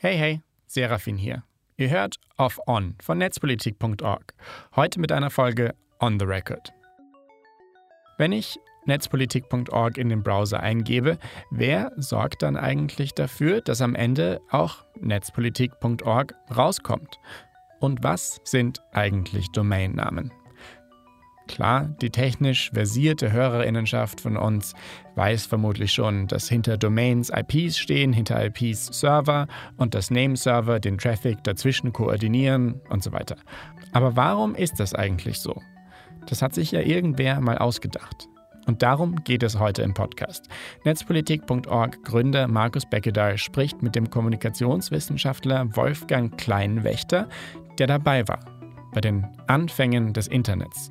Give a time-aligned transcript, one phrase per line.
[0.00, 1.42] Hey, hey, Serafin hier.
[1.76, 4.32] Ihr hört Off On von netzpolitik.org.
[4.76, 6.72] Heute mit einer Folge On the Record.
[8.16, 11.18] Wenn ich netzpolitik.org in den Browser eingebe,
[11.50, 17.18] wer sorgt dann eigentlich dafür, dass am Ende auch netzpolitik.org rauskommt?
[17.80, 20.30] Und was sind eigentlich Domainnamen?
[21.48, 24.74] Klar, die technisch versierte Hörerinnenschaft von uns
[25.16, 30.98] weiß vermutlich schon, dass hinter Domains IPs stehen, hinter IPs Server und dass Nameserver den
[30.98, 33.36] Traffic dazwischen koordinieren und so weiter.
[33.92, 35.60] Aber warum ist das eigentlich so?
[36.26, 38.28] Das hat sich ja irgendwer mal ausgedacht.
[38.66, 40.46] Und darum geht es heute im Podcast.
[40.84, 47.28] Netzpolitik.org Gründer Markus Beckedahl spricht mit dem Kommunikationswissenschaftler Wolfgang Kleinwächter,
[47.78, 48.40] der dabei war
[48.92, 50.90] bei den Anfängen des Internets.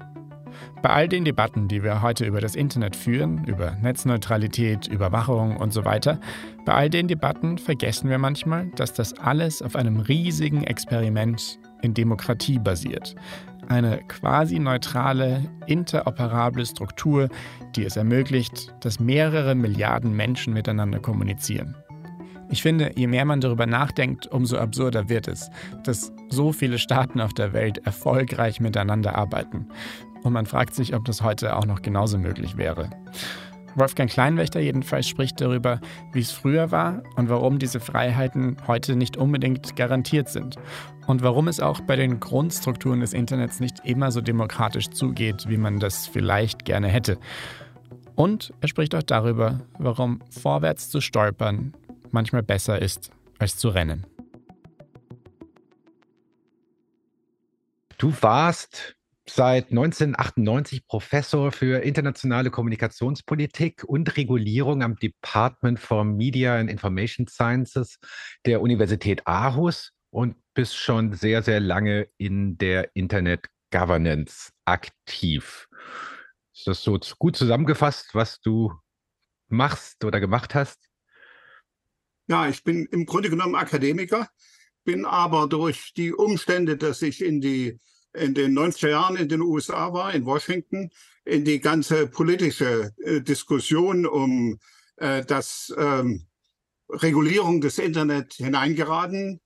[0.82, 5.74] Bei all den Debatten, die wir heute über das Internet führen, über Netzneutralität, Überwachung und
[5.74, 6.20] so weiter,
[6.66, 11.94] bei all den Debatten vergessen wir manchmal, dass das alles auf einem riesigen Experiment in
[11.94, 13.16] Demokratie basiert.
[13.70, 17.30] Eine quasi neutrale, interoperable Struktur,
[17.76, 21.76] die es ermöglicht, dass mehrere Milliarden Menschen miteinander kommunizieren.
[22.50, 25.50] Ich finde, je mehr man darüber nachdenkt, umso absurder wird es,
[25.84, 29.68] dass so viele Staaten auf der Welt erfolgreich miteinander arbeiten.
[30.28, 32.90] Und man fragt sich, ob das heute auch noch genauso möglich wäre.
[33.76, 35.80] Wolfgang Kleinwächter jedenfalls spricht darüber,
[36.12, 40.58] wie es früher war und warum diese Freiheiten heute nicht unbedingt garantiert sind.
[41.06, 45.56] Und warum es auch bei den Grundstrukturen des Internets nicht immer so demokratisch zugeht, wie
[45.56, 47.18] man das vielleicht gerne hätte.
[48.16, 51.74] Und er spricht auch darüber, warum vorwärts zu stolpern
[52.12, 54.06] manchmal besser ist, als zu rennen.
[57.98, 58.97] Du warst
[59.30, 68.00] seit 1998 Professor für internationale Kommunikationspolitik und Regulierung am Department for Media and Information Sciences
[68.46, 75.68] der Universität Aarhus und bist schon sehr, sehr lange in der Internet Governance aktiv.
[76.54, 78.74] Ist das so gut zusammengefasst, was du
[79.50, 80.80] machst oder gemacht hast?
[82.28, 84.28] Ja, ich bin im Grunde genommen Akademiker,
[84.84, 87.80] bin aber durch die Umstände, dass ich in die
[88.18, 90.90] in den 90er Jahren in den USA war, in Washington,
[91.26, 94.60] in die ganze politische äh, Diskussion um
[94.98, 96.28] äh, das ähm,
[96.90, 99.42] Regulierung des Internet hineingeraten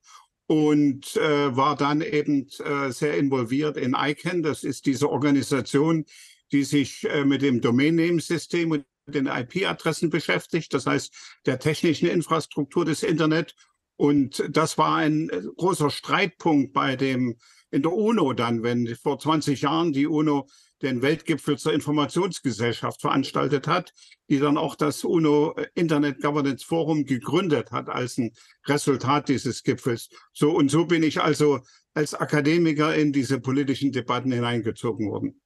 [0.48, 4.44] und äh, war dann eben äh, sehr involviert in ICANN.
[4.44, 6.06] Das ist diese Organisation,
[6.52, 11.14] die sich äh, mit dem Domain-Name-System und den IP-Adressen beschäftigt, das heißt
[11.46, 13.56] der technischen Infrastruktur des Internet.
[13.98, 17.38] Und das war ein äh, großer Streitpunkt bei dem
[17.72, 20.48] in der UNO dann, wenn vor 20 Jahren die UNO
[20.82, 23.94] den Weltgipfel zur Informationsgesellschaft veranstaltet hat,
[24.30, 28.32] die dann auch das UNO Internet Governance Forum gegründet hat als ein
[28.68, 30.10] Resultat dieses Gipfels.
[30.34, 31.60] So und so bin ich also
[31.94, 35.42] als Akademiker in diese politischen Debatten hineingezogen worden.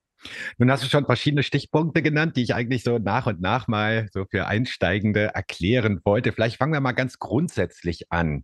[0.58, 4.08] Nun hast du schon verschiedene Stichpunkte genannt, die ich eigentlich so nach und nach mal
[4.12, 6.32] so für Einsteigende erklären wollte.
[6.32, 8.44] Vielleicht fangen wir mal ganz grundsätzlich an.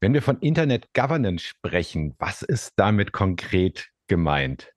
[0.00, 4.72] Wenn wir von Internet Governance sprechen, was ist damit konkret gemeint?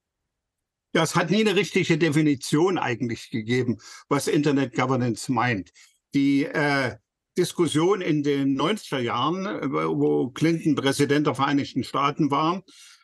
[0.93, 3.77] Ja, es hat nie eine richtige Definition eigentlich gegeben,
[4.09, 5.71] was Internet Governance meint.
[6.15, 6.95] Die äh,
[7.37, 12.63] Diskussion in den 90er Jahren, wo Clinton Präsident der Vereinigten Staaten war,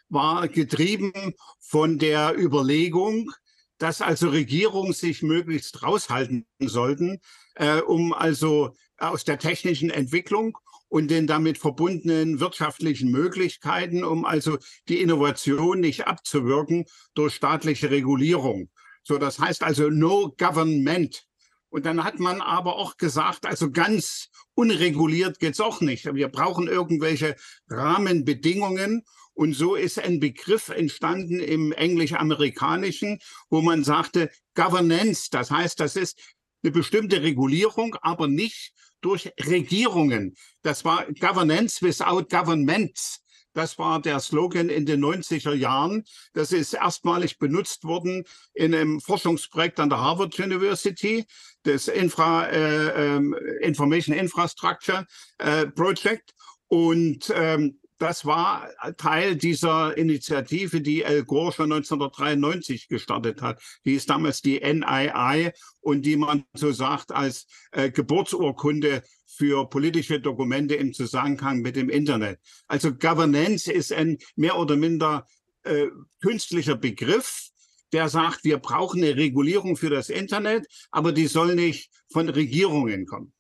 [0.10, 1.14] war getrieben
[1.60, 3.32] von der Überlegung,
[3.78, 7.20] dass also Regierungen sich möglichst raushalten sollten,
[7.56, 10.58] äh, um also aus der technischen Entwicklung
[10.90, 18.70] und den damit verbundenen wirtschaftlichen Möglichkeiten, um also die Innovation nicht abzuwirken durch staatliche Regulierung.
[19.04, 21.24] So, das heißt also no government.
[21.70, 26.14] Und dann hat man aber auch gesagt, also ganz unreguliert geht's auch nicht.
[26.14, 27.36] Wir brauchen irgendwelche
[27.70, 29.04] Rahmenbedingungen.
[29.34, 33.20] Und so ist ein Begriff entstanden im englisch-amerikanischen,
[33.50, 35.30] wo man sagte Governance.
[35.30, 36.20] Das heißt, das ist
[36.64, 38.74] eine bestimmte Regulierung, aber nicht
[39.08, 40.36] durch Regierungen.
[40.64, 43.24] Das war Governance without Governments.
[43.54, 46.04] Das war der Slogan in den 90er Jahren.
[46.34, 51.26] Das ist erstmalig benutzt worden in einem Forschungsprojekt an der Harvard University,
[51.64, 56.34] das Infra, äh, ähm, Information Infrastructure äh, Project.
[56.68, 63.62] Und ähm, das war Teil dieser Initiative, die Al Gore schon 1993 gestartet hat.
[63.86, 70.20] Die ist damals die NII und die man so sagt als äh, Geburtsurkunde für politische
[70.20, 72.40] Dokumente im Zusammenhang mit dem Internet.
[72.68, 75.28] Also Governance ist ein mehr oder minder
[75.64, 75.88] äh,
[76.22, 77.50] künstlicher Begriff,
[77.94, 83.06] der sagt, wir brauchen eine Regulierung für das Internet, aber die soll nicht von Regierungen
[83.06, 83.34] kommen.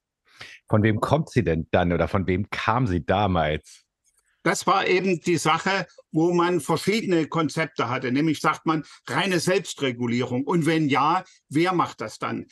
[0.69, 3.87] Von wem kommt sie denn dann oder von wem kam sie damals?
[4.47, 8.13] Das war eben die Sache, wo man verschiedene Konzepte hatte.
[8.13, 10.45] Nämlich sagt man reine Selbstregulierung.
[10.45, 12.45] Und wenn ja, wer macht das dann?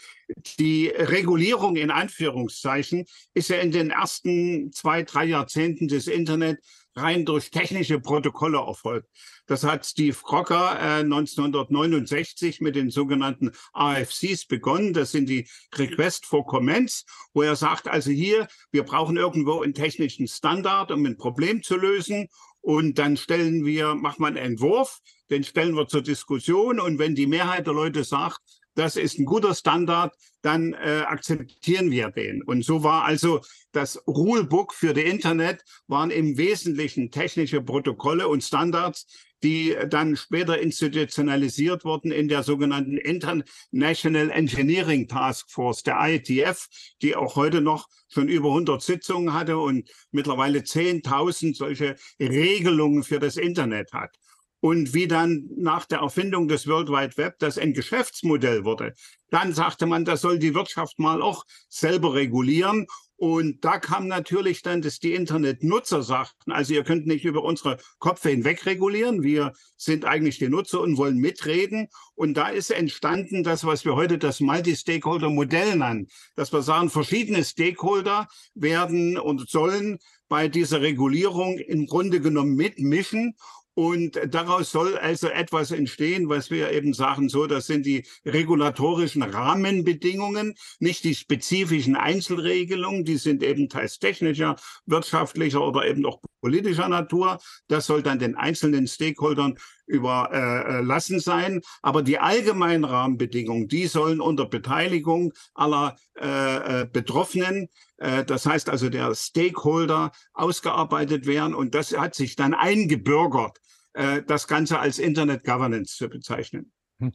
[0.60, 6.60] Die Regulierung in Anführungszeichen ist ja in den ersten zwei, drei Jahrzehnten des Internet
[6.96, 9.10] rein durch technische Protokolle erfolgt.
[9.48, 14.94] Das hat Steve Crocker äh, 1969 mit den sogenannten RFCs begonnen.
[14.94, 19.74] Das sind die Request for Comments, wo er sagt, also hier, wir brauchen irgendwo einen
[19.74, 22.28] technischen Standard, um ein Problem zu lösen.
[22.62, 25.00] Und dann stellen wir, machen wir einen Entwurf,
[25.30, 26.80] den stellen wir zur Diskussion.
[26.80, 28.40] Und wenn die Mehrheit der Leute sagt,
[28.76, 32.44] das ist ein guter Standard, dann äh, akzeptieren wir den.
[32.44, 33.42] Und so war also
[33.72, 39.08] das Rulebook für die Internet waren im Wesentlichen technische Protokolle und Standards,
[39.44, 46.68] die dann später institutionalisiert wurden in der sogenannten International Engineering Task Force, der IETF,
[47.02, 53.20] die auch heute noch schon über 100 Sitzungen hatte und mittlerweile 10.000 solche Regelungen für
[53.20, 54.18] das Internet hat
[54.66, 58.96] und wie dann nach der Erfindung des World Wide Web das ein Geschäftsmodell wurde.
[59.30, 62.88] Dann sagte man, das soll die Wirtschaft mal auch selber regulieren.
[63.16, 67.78] Und da kam natürlich dann, dass die Internetnutzer sagten, also ihr könnt nicht über unsere
[68.00, 71.88] Köpfe hinweg regulieren, wir sind eigentlich die Nutzer und wollen mitreden.
[72.16, 77.44] Und da ist entstanden das, was wir heute das Multi-Stakeholder-Modell nennen, dass wir sagen, verschiedene
[77.44, 83.36] Stakeholder werden und sollen bei dieser Regulierung im Grunde genommen mitmischen
[83.76, 89.22] und daraus soll also etwas entstehen, was wir eben sagen, so, das sind die regulatorischen
[89.22, 94.56] Rahmenbedingungen, nicht die spezifischen Einzelregelungen, die sind eben teils technischer,
[94.86, 97.40] wirtschaftlicher oder eben auch politischer Natur.
[97.68, 99.58] Das soll dann den einzelnen Stakeholdern
[99.88, 101.62] überlassen sein.
[101.82, 107.68] Aber die allgemeinen Rahmenbedingungen, die sollen unter Beteiligung aller äh, äh Betroffenen,
[107.98, 111.54] äh, das heißt also der Stakeholder, ausgearbeitet werden.
[111.54, 113.60] Und das hat sich dann eingebürgert
[113.96, 116.72] äh, das Ganze als Internet Governance zu bezeichnen.
[117.00, 117.12] Hm.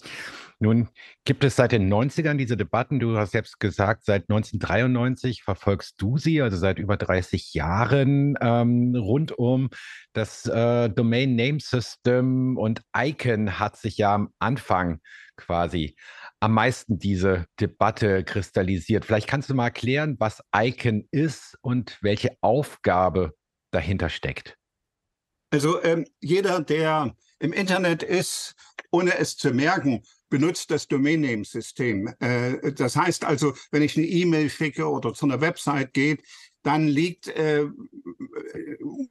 [0.59, 0.89] Nun
[1.25, 2.99] gibt es seit den 90ern diese Debatten.
[2.99, 8.95] Du hast selbst gesagt, seit 1993 verfolgst du sie, also seit über 30 Jahren, ähm,
[8.95, 9.71] rund um
[10.13, 15.01] das äh, Domain Name System und ICANN hat sich ja am Anfang
[15.37, 15.97] quasi
[16.41, 19.07] am meisten diese Debatte kristallisiert.
[19.07, 23.33] Vielleicht kannst du mal erklären, was ICANN ist und welche Aufgabe
[23.71, 24.60] dahinter steckt.
[25.51, 28.55] Also ähm, jeder, der im Internet ist,
[28.91, 32.13] ohne es zu merken, benutzt das Domain Name System.
[32.21, 36.23] Äh, das heißt also, wenn ich eine E-Mail schicke oder zu einer Website geht,
[36.63, 37.67] dann liegt, äh,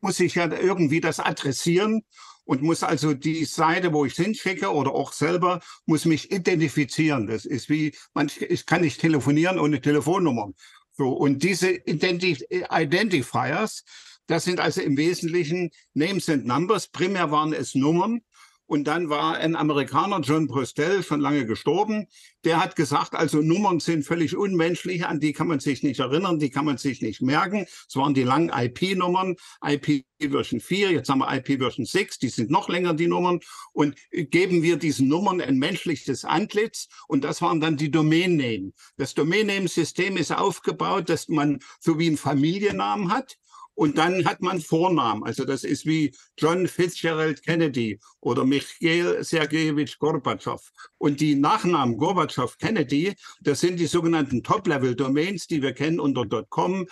[0.02, 2.04] muss ich ja irgendwie das adressieren
[2.46, 7.28] und muss also die Seite, wo ich hinschicke oder auch selber, muss mich identifizieren.
[7.28, 10.52] Das ist wie, man, ich kann nicht telefonieren ohne Telefonnummer.
[10.94, 13.84] So, und diese Identif Identifiers,
[14.30, 16.88] das sind also im Wesentlichen Names and Numbers.
[16.90, 18.22] Primär waren es Nummern.
[18.68, 22.06] Und dann war ein Amerikaner, John Prostell, schon lange gestorben.
[22.44, 26.38] Der hat gesagt, also Nummern sind völlig unmenschlich, an die kann man sich nicht erinnern,
[26.38, 27.66] die kann man sich nicht merken.
[27.88, 32.30] Es waren die langen IP-Nummern, IP Version 4, jetzt haben wir IP Version 6, die
[32.30, 33.40] sind noch länger, die Nummern.
[33.74, 36.88] Und geben wir diesen Nummern ein menschliches Antlitz.
[37.08, 38.74] Und das waren dann die Domain Name.
[38.98, 43.40] Das Domain Name System ist aufgebaut, dass man so wie einen Familiennamen hat.
[43.80, 45.24] Und dann hat man Vornamen.
[45.24, 50.62] Also das ist wie John Fitzgerald Kennedy oder Michael Sergejewitsch Gorbatschow.
[50.98, 56.88] Und die Nachnamen Gorbatschow Kennedy, das sind die sogenannten Top-Level-Domains, die wir kennen unter .com,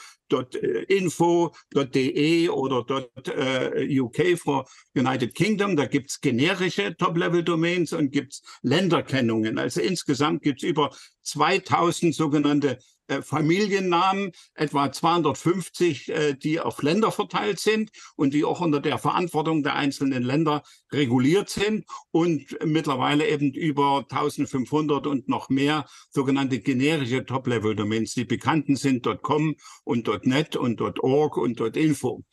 [0.88, 5.76] .info, .de oder .uk äh, for United Kingdom.
[5.76, 9.58] Da gibt's generische Top-Level-Domains und gibt's Länderkennungen.
[9.58, 17.60] Also insgesamt gibt's über 2000 sogenannte äh, Familiennamen, etwa 250, äh, die auf Länder verteilt
[17.60, 23.54] sind und die auch unter der Verantwortung der einzelnen Länder reguliert sind und mittlerweile eben
[23.54, 28.14] über 1500 und noch mehr sogenannte generische Top-Level-Domains.
[28.14, 32.24] Die bekannten sind .com und .net und .org und .info.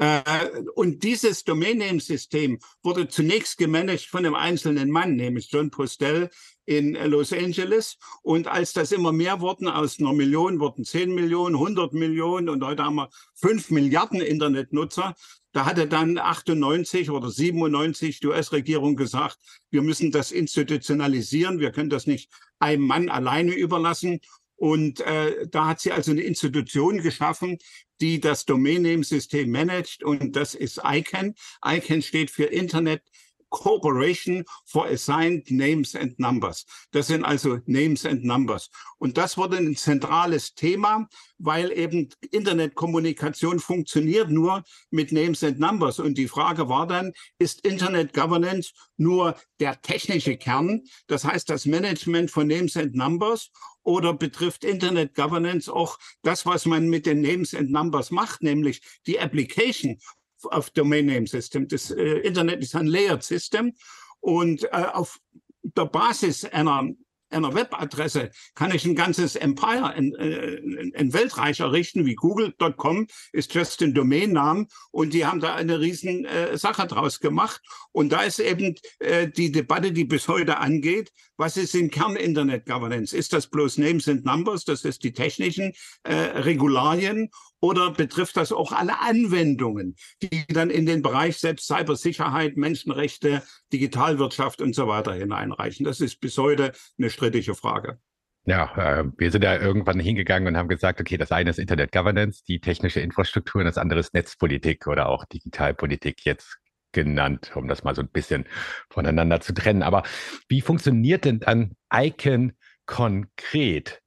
[0.00, 6.30] Äh, und dieses Domain-Name-System wurde zunächst gemanagt von einem einzelnen Mann, nämlich John Postell
[6.70, 7.98] in Los Angeles.
[8.22, 12.64] Und als das immer mehr wurden, aus einer Million wurden 10 Millionen, 100 Millionen und
[12.64, 15.16] heute haben wir 5 Milliarden Internetnutzer.
[15.50, 19.38] Da hatte dann 98 oder 97 die US-Regierung gesagt,
[19.72, 24.20] wir müssen das institutionalisieren, wir können das nicht einem Mann alleine überlassen.
[24.54, 27.58] Und äh, da hat sie also eine Institution geschaffen,
[28.00, 31.34] die das Domain Name System managt und das ist ICANN.
[31.66, 33.02] ICANN steht für Internet
[33.50, 36.64] Corporation for Assigned Names and Numbers.
[36.92, 38.70] Das sind also Names and Numbers.
[38.98, 45.98] Und das wurde ein zentrales Thema, weil eben Internetkommunikation funktioniert nur mit Names and Numbers.
[45.98, 51.66] Und die Frage war dann, ist Internet Governance nur der technische Kern, das heißt das
[51.66, 53.50] Management von Names and Numbers,
[53.82, 58.82] oder betrifft Internet Governance auch das, was man mit den Names and Numbers macht, nämlich
[59.06, 59.98] die Application
[60.46, 61.68] auf Domain Name System.
[61.68, 63.72] Das äh, Internet ist ein Layered System
[64.20, 65.18] und äh, auf
[65.62, 66.88] der Basis einer
[67.30, 73.54] einer Webadresse kann ich ein ganzes Empire, ein, äh, ein Weltreich errichten, wie Google.com ist
[73.54, 77.60] just ein Domainnamen und die haben da eine riesen äh, Sache draus gemacht.
[77.92, 82.16] Und da ist eben äh, die Debatte, die bis heute angeht, was ist im Kern
[82.16, 83.16] Internet Governance?
[83.16, 87.30] Ist das bloß Names and Numbers, das ist die technischen äh, Regularien
[87.60, 93.42] oder betrifft das auch alle Anwendungen, die dann in den Bereich selbst Cybersicherheit, Menschenrechte,
[93.72, 95.86] Digitalwirtschaft und so weiter hineinreichen?
[95.86, 97.98] Das ist bis heute eine strittige Frage.
[98.44, 101.90] Ja, äh, wir sind ja irgendwann hingegangen und haben gesagt, okay, das eine ist Internet
[101.90, 106.58] Governance, die technische Infrastruktur, und das andere ist Netzpolitik oder auch Digitalpolitik jetzt
[106.92, 108.44] genannt, um das mal so ein bisschen
[108.90, 109.82] voneinander zu trennen.
[109.82, 110.02] Aber
[110.48, 112.52] wie funktioniert denn dann ICANN
[112.86, 114.02] konkret?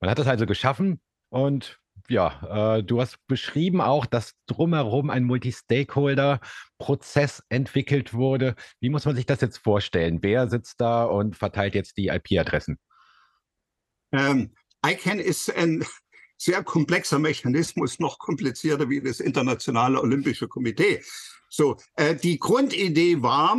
[0.00, 5.22] Man hat das also geschaffen und ja, äh, du hast beschrieben auch, dass drumherum ein
[5.24, 8.54] Multi-Stakeholder-Prozess entwickelt wurde.
[8.80, 10.18] Wie muss man sich das jetzt vorstellen?
[10.20, 12.78] Wer sitzt da und verteilt jetzt die IP-Adressen?
[14.12, 15.84] Ähm, ICANN ist ein
[16.42, 21.00] sehr komplexer Mechanismus, noch komplizierter wie das Internationale Olympische Komitee.
[21.48, 23.56] So, äh, die Grundidee war,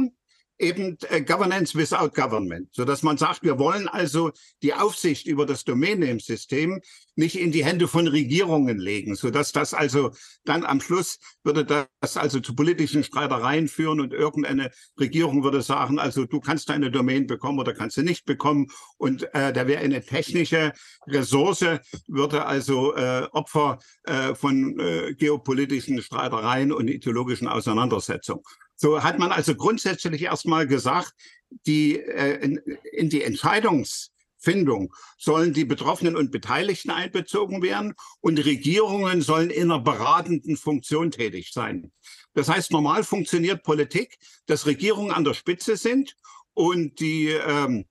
[0.59, 4.31] eben äh, Governance without Government, so dass man sagt, wir wollen also
[4.61, 6.81] die Aufsicht über das Domain-Name-System
[7.15, 10.11] nicht in die Hände von Regierungen legen, so dass das also
[10.45, 15.99] dann am Schluss würde das also zu politischen Streitereien führen und irgendeine Regierung würde sagen,
[15.99, 18.67] also du kannst deine Domain bekommen oder kannst du nicht bekommen.
[18.97, 20.73] Und äh, da wäre eine technische
[21.07, 21.65] Ressource,
[22.07, 28.43] würde also äh, Opfer äh, von äh, geopolitischen Streitereien und ideologischen Auseinandersetzungen.
[28.75, 31.13] So hat man also grundsätzlich erstmal gesagt,
[31.65, 32.57] die äh, in,
[32.91, 39.79] in die Entscheidungsfindung sollen die Betroffenen und Beteiligten einbezogen werden und Regierungen sollen in einer
[39.79, 41.91] beratenden Funktion tätig sein.
[42.33, 46.15] Das heißt, normal funktioniert Politik, dass Regierungen an der Spitze sind
[46.53, 47.85] und die ähm,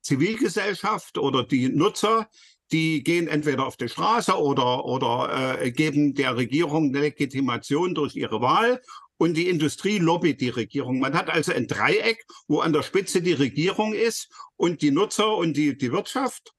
[0.00, 2.28] Zivilgesellschaft oder die Nutzer,
[2.72, 8.16] die gehen entweder auf die Straße oder, oder äh, geben der Regierung eine Legitimation durch
[8.16, 8.80] ihre Wahl
[9.22, 10.98] und die Industrie lobbyt die Regierung.
[10.98, 15.36] Man hat also ein Dreieck, wo an der Spitze die Regierung ist und die Nutzer
[15.36, 16.52] und die, die Wirtschaft.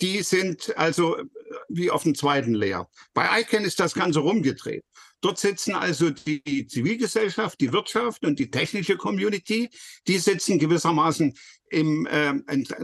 [0.00, 1.16] Die sind also
[1.68, 2.88] wie auf dem zweiten Leer.
[3.14, 4.84] Bei ICANN ist das Ganze rumgedreht.
[5.22, 9.68] Dort sitzen also die Zivilgesellschaft, die Wirtschaft und die technische Community.
[10.06, 11.34] Die sitzen gewissermaßen
[11.70, 12.32] im, äh,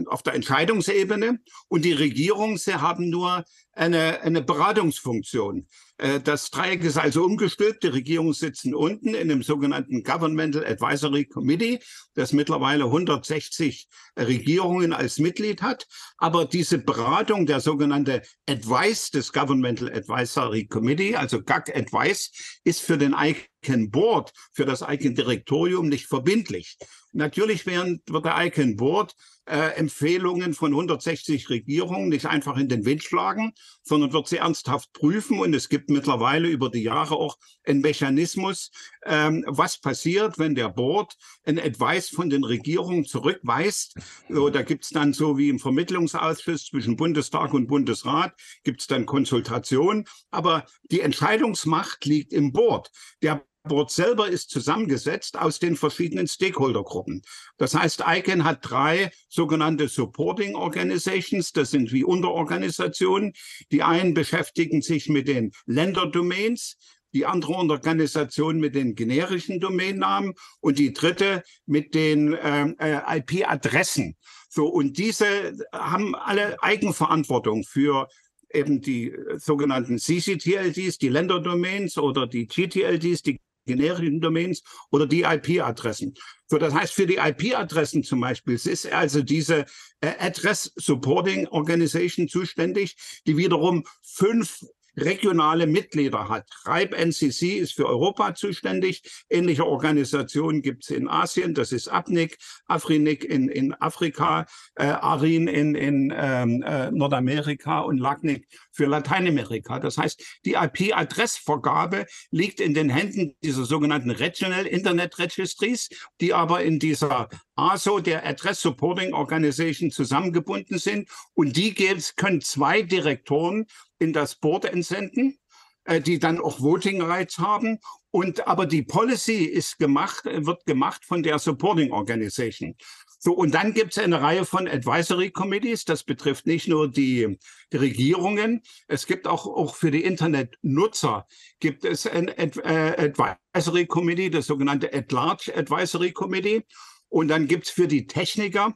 [0.07, 5.67] auf der Entscheidungsebene und die Regierungen, sie haben nur eine, eine Beratungsfunktion.
[5.97, 7.83] Äh, das Dreieck ist also umgestülpt.
[7.83, 11.79] Die Regierungen sitzen unten in dem sogenannten Governmental Advisory Committee,
[12.15, 13.87] das mittlerweile 160
[14.17, 15.87] Regierungen als Mitglied hat.
[16.17, 22.31] Aber diese Beratung, der sogenannte Advice des Governmental Advisory Committee, also GAC Advice,
[22.63, 26.77] ist für den ICANN Board, für das ICANN Direktorium nicht verbindlich.
[27.13, 29.13] Natürlich werden, wird der ICANN Board
[29.45, 34.93] äh, Empfehlungen von 160 Regierungen nicht einfach in den Wind schlagen, sondern wird sie ernsthaft
[34.93, 35.39] prüfen.
[35.39, 38.71] Und es gibt mittlerweile über die Jahre auch einen Mechanismus,
[39.05, 43.95] ähm, was passiert, wenn der Board ein Advice von den Regierungen zurückweist.
[44.29, 48.33] So, da gibt es dann so wie im Vermittlungsausschuss zwischen Bundestag und Bundesrat,
[48.63, 50.05] gibt es dann Konsultationen.
[50.29, 52.91] Aber die Entscheidungsmacht liegt im Board.
[53.21, 57.21] Der Board selber ist zusammengesetzt aus den verschiedenen Stakeholdergruppen.
[57.57, 61.51] Das heißt, ICANN hat drei sogenannte Supporting Organizations.
[61.51, 63.33] Das sind wie Unterorganisationen.
[63.71, 66.77] Die einen beschäftigen sich mit den Länderdomains,
[67.13, 74.15] die andere Organisation mit den generischen Domainnamen und die dritte mit den ähm, äh, IP-Adressen.
[74.49, 78.07] So, und diese haben alle Eigenverantwortung für
[78.53, 86.13] eben die sogenannten CCTLDs, die Länderdomains oder die GTLDs, die generischen Domains oder die IP-Adressen.
[86.47, 89.65] So, das heißt, für die IP-Adressen zum Beispiel ist also diese
[90.01, 94.59] äh, Address Supporting Organization zuständig, die wiederum fünf
[94.97, 96.47] regionale Mitglieder hat.
[96.65, 99.01] RIPE NCC ist für Europa zuständig.
[99.29, 101.53] Ähnliche Organisationen gibt es in Asien.
[101.53, 104.45] Das ist APNIC, Afrinic in, in Afrika,
[104.75, 109.79] äh, ARIN in, in ähm, äh, Nordamerika und LACNIC für Lateinamerika.
[109.79, 116.63] Das heißt, die IP-Adressvergabe liegt in den Händen dieser sogenannten Regional Internet Registries, die aber
[116.63, 121.09] in dieser ASO, der Address Supporting Organization, zusammengebunden sind.
[121.33, 121.73] Und die
[122.15, 123.67] können zwei Direktoren
[124.01, 125.37] in das Board entsenden
[125.85, 127.79] äh, die dann auch Voting Rights haben.
[128.11, 132.75] Und aber die Policy ist gemacht, wird gemacht von der Supporting Organization.
[133.17, 135.85] So, und dann gibt es eine Reihe von Advisory Committees.
[135.85, 137.39] Das betrifft nicht nur die,
[137.71, 138.61] die Regierungen.
[138.87, 141.25] Es gibt auch, auch für die Internetnutzer
[141.59, 143.11] gibt es ein Ad, äh,
[143.53, 146.63] Advisory Committee, das sogenannte At-Large Advisory Committee.
[147.09, 148.75] Und dann gibt es für die Techniker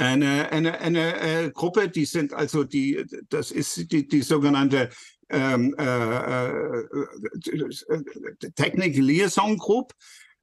[0.00, 4.88] eine, eine, eine äh, Gruppe, die sind also die, das ist die, die sogenannte
[5.28, 6.86] ähm, äh, äh,
[8.54, 9.92] Technical Liaison Group,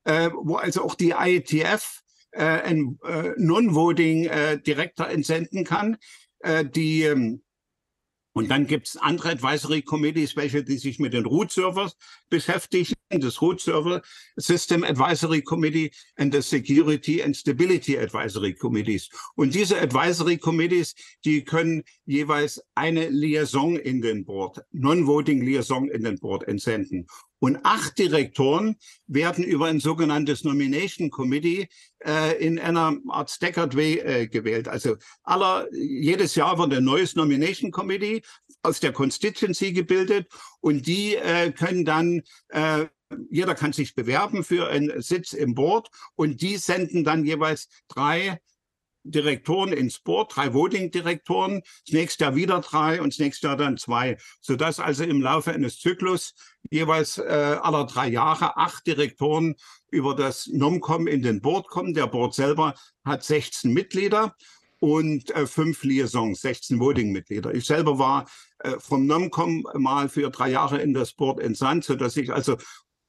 [0.03, 5.97] äh, wo also auch die IETF äh, ein äh, Non-Voting äh, Director entsenden kann,
[6.39, 7.41] äh, die ähm,
[8.37, 11.97] und dann gibt es andere Advisory Committees, welche die sich mit den Root Servers
[12.29, 14.03] beschäftigen, das Root Server
[14.35, 15.89] System Advisory Committee
[16.19, 19.09] und das Security and Stability Advisory Committees.
[19.35, 20.93] Und diese Advisory Committees,
[21.25, 27.07] die können jeweils eine Liaison in den Board, Non-Voting Liaison in den Board entsenden.
[27.39, 31.67] Und acht Direktoren werden über ein sogenanntes Nomination Committee
[32.03, 34.67] äh, in einer Art Staggered Way äh, gewählt.
[34.67, 38.21] Also aller, jedes Jahr wird ein neues Nomination Committee
[38.63, 40.27] aus der Constituency gebildet
[40.61, 42.85] und die äh, können dann äh,
[43.29, 48.39] jeder kann sich bewerben für einen Sitz im Board und die senden dann jeweils drei
[49.11, 53.77] Direktoren ins Board, drei Voting-Direktoren, das nächste Jahr wieder drei und das nächste Jahr dann
[53.77, 56.33] zwei, sodass also im Laufe eines Zyklus
[56.69, 59.55] jeweils äh, aller drei Jahre acht Direktoren
[59.89, 61.93] über das NOMCOM in den Board kommen.
[61.93, 64.35] Der Board selber hat 16 Mitglieder
[64.79, 67.53] und äh, fünf Liaisons, 16 Voting-Mitglieder.
[67.53, 72.17] Ich selber war äh, vom NOMCOM mal für drei Jahre in das Board entsandt, sodass
[72.17, 72.57] ich also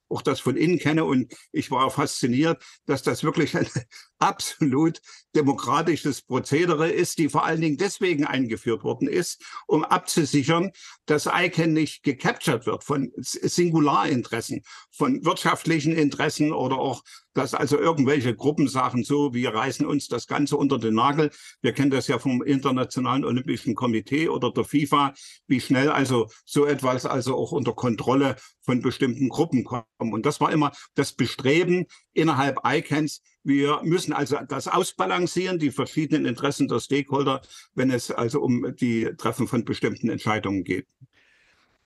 [0.08, 1.04] auch das von innen kenne.
[1.04, 3.68] Und ich war fasziniert, dass das wirklich ein
[4.18, 5.00] absolut
[5.34, 10.72] demokratisches Prozedere ist, die vor allen Dingen deswegen eingeführt worden ist, um abzusichern,
[11.06, 17.02] dass ICANN nicht gecaptured wird von Singularinteressen, von wirtschaftlichen Interessen oder auch
[17.38, 21.30] dass also irgendwelche Gruppen sagen so, wir reißen uns das Ganze unter den Nagel.
[21.62, 25.14] Wir kennen das ja vom Internationalen Olympischen Komitee oder der FIFA,
[25.46, 29.86] wie schnell also so etwas also auch unter Kontrolle von bestimmten Gruppen kommt.
[29.98, 33.22] Und das war immer das Bestreben innerhalb ICANNs.
[33.48, 37.40] Wir müssen also das ausbalancieren, die verschiedenen Interessen der Stakeholder,
[37.74, 40.86] wenn es also um die Treffen von bestimmten Entscheidungen geht.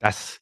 [0.00, 0.40] Das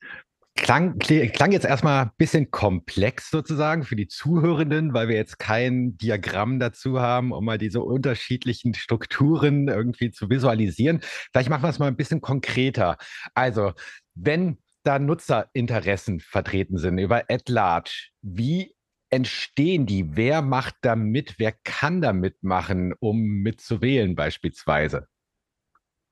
[0.54, 5.98] Klang, klang jetzt erstmal ein bisschen komplex sozusagen für die Zuhörenden, weil wir jetzt kein
[5.98, 11.00] Diagramm dazu haben, um mal diese unterschiedlichen Strukturen irgendwie zu visualisieren.
[11.02, 12.96] Vielleicht machen wir es mal ein bisschen konkreter.
[13.34, 13.74] Also,
[14.14, 18.74] wenn da Nutzerinteressen vertreten sind über at large, wie
[19.10, 20.16] entstehen die?
[20.16, 21.34] Wer macht da mit?
[21.38, 25.08] Wer kann da mitmachen, um mitzuwählen beispielsweise?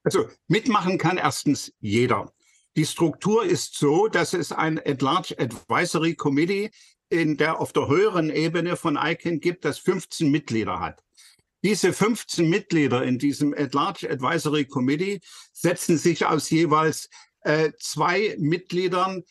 [0.04, 2.32] Also mitmachen kann erstens jeder.
[2.76, 6.70] Die Struktur ist so, dass es ein At-Large Advisory Committee
[7.08, 11.02] in der, auf der höheren Ebene von ICANN gibt, das 15 Mitglieder hat.
[11.64, 15.20] Diese 15 Mitglieder in diesem At-Large Advisory Committee
[15.52, 17.08] setzen sich aus jeweils
[17.40, 19.24] äh, zwei Mitgliedern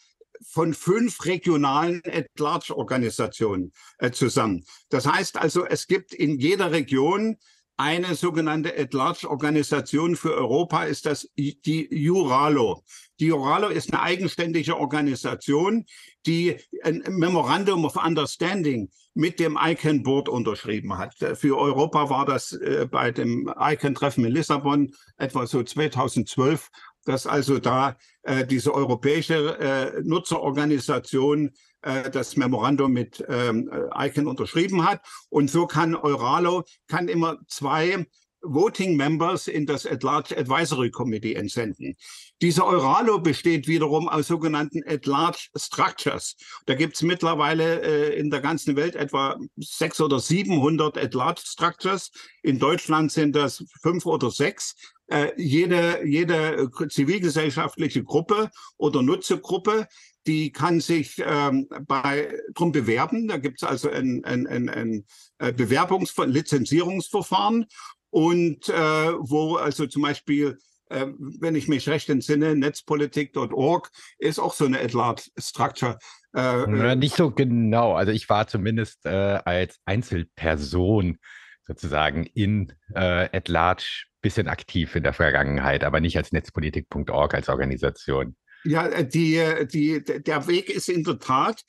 [0.45, 4.65] von fünf regionalen At-Large-Organisationen äh, zusammen.
[4.89, 7.37] Das heißt also, es gibt in jeder Region
[7.77, 12.83] eine sogenannte At-Large-Organisation für Europa, ist das die Juralo.
[13.19, 15.85] Die Juralo ist eine eigenständige Organisation,
[16.25, 21.15] die ein Memorandum of Understanding mit dem ICANN Board unterschrieben hat.
[21.15, 26.69] Für Europa war das äh, bei dem ICANN-Treffen in Lissabon etwa so 2012
[27.07, 34.83] dass also da äh, diese europäische äh, Nutzerorganisation äh, das Memorandum mit ähm, ICANN unterschrieben
[34.83, 35.01] hat.
[35.29, 38.05] Und so kann Euralo kann immer zwei
[38.41, 41.95] Voting Members in das At-Large Advisory Committee entsenden.
[42.41, 46.35] Diese Euralo besteht wiederum aus sogenannten At-Large Structures.
[46.65, 52.11] Da gibt es mittlerweile äh, in der ganzen Welt etwa sechs oder 700 At-Large Structures.
[52.43, 54.75] In Deutschland sind das fünf oder sechs.
[55.09, 59.87] Äh, jede, jede zivilgesellschaftliche Gruppe oder Nutzergruppe
[60.27, 63.27] die kann sich ähm, bei drum bewerben.
[63.27, 65.05] Da gibt es also ein, ein, ein, ein
[65.39, 67.65] äh, Bewerbungs Lizenzierungsverfahren
[68.09, 70.57] und äh, wo also zum Beispiel
[70.89, 73.89] äh, wenn ich mich recht entsinne, netzpolitik.org
[74.19, 75.97] ist auch so eine At-Large Structure.
[76.33, 77.93] Äh, nicht so genau.
[77.93, 81.17] Also ich war zumindest äh, als Einzelperson
[81.63, 88.35] sozusagen in äh, At-Large bisschen aktiv in der Vergangenheit, aber nicht als netzpolitik.org als Organisation.
[88.65, 91.63] Ja, äh, die, äh, die, der Weg ist in der Tat,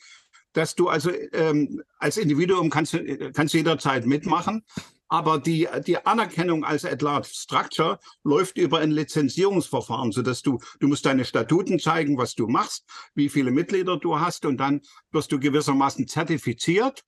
[0.54, 2.98] dass du also ähm, als Individuum kannst,
[3.34, 4.64] kannst jederzeit mitmachen.
[5.10, 11.06] Aber die, die Anerkennung als At-Large Structure läuft über ein Lizenzierungsverfahren, sodass du, du musst
[11.06, 15.38] deine Statuten zeigen, was du machst, wie viele Mitglieder du hast und dann wirst du
[15.38, 17.04] gewissermaßen zertifiziert.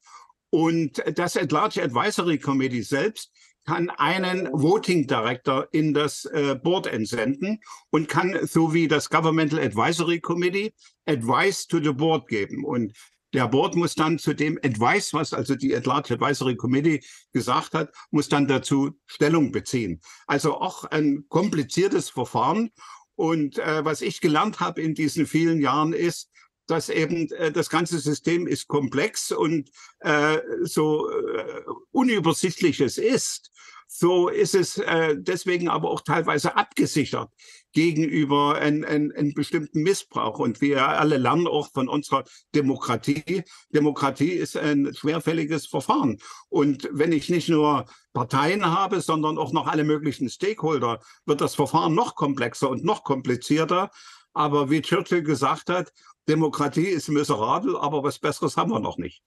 [0.51, 3.33] Und das At-Large Advisory Committee selbst
[3.67, 9.61] kann einen Voting Director in das äh, Board entsenden und kann, so wie das Governmental
[9.61, 10.75] Advisory Committee,
[11.07, 12.65] Advice to the Board geben.
[12.65, 12.93] Und
[13.33, 17.01] der Board muss dann zu dem Advice, was also die At-Large Advisory Committee
[17.33, 20.01] gesagt hat, muss dann dazu Stellung beziehen.
[20.27, 22.71] Also auch ein kompliziertes Verfahren.
[23.15, 26.30] Und äh, was ich gelernt habe in diesen vielen Jahren ist,
[26.71, 33.51] dass eben äh, das ganze System ist komplex und äh, so äh, unübersichtlich es ist,
[33.93, 37.29] so ist es äh, deswegen aber auch teilweise abgesichert
[37.73, 40.39] gegenüber einem bestimmten Missbrauch.
[40.39, 43.43] Und wir alle lernen auch von unserer Demokratie.
[43.75, 46.19] Demokratie ist ein schwerfälliges Verfahren.
[46.49, 51.57] Und wenn ich nicht nur Parteien habe, sondern auch noch alle möglichen Stakeholder, wird das
[51.57, 53.91] Verfahren noch komplexer und noch komplizierter.
[54.33, 55.93] Aber wie Churchill gesagt hat,
[56.31, 59.23] Demokratie ist miserabel, aber was Besseres haben wir noch nicht.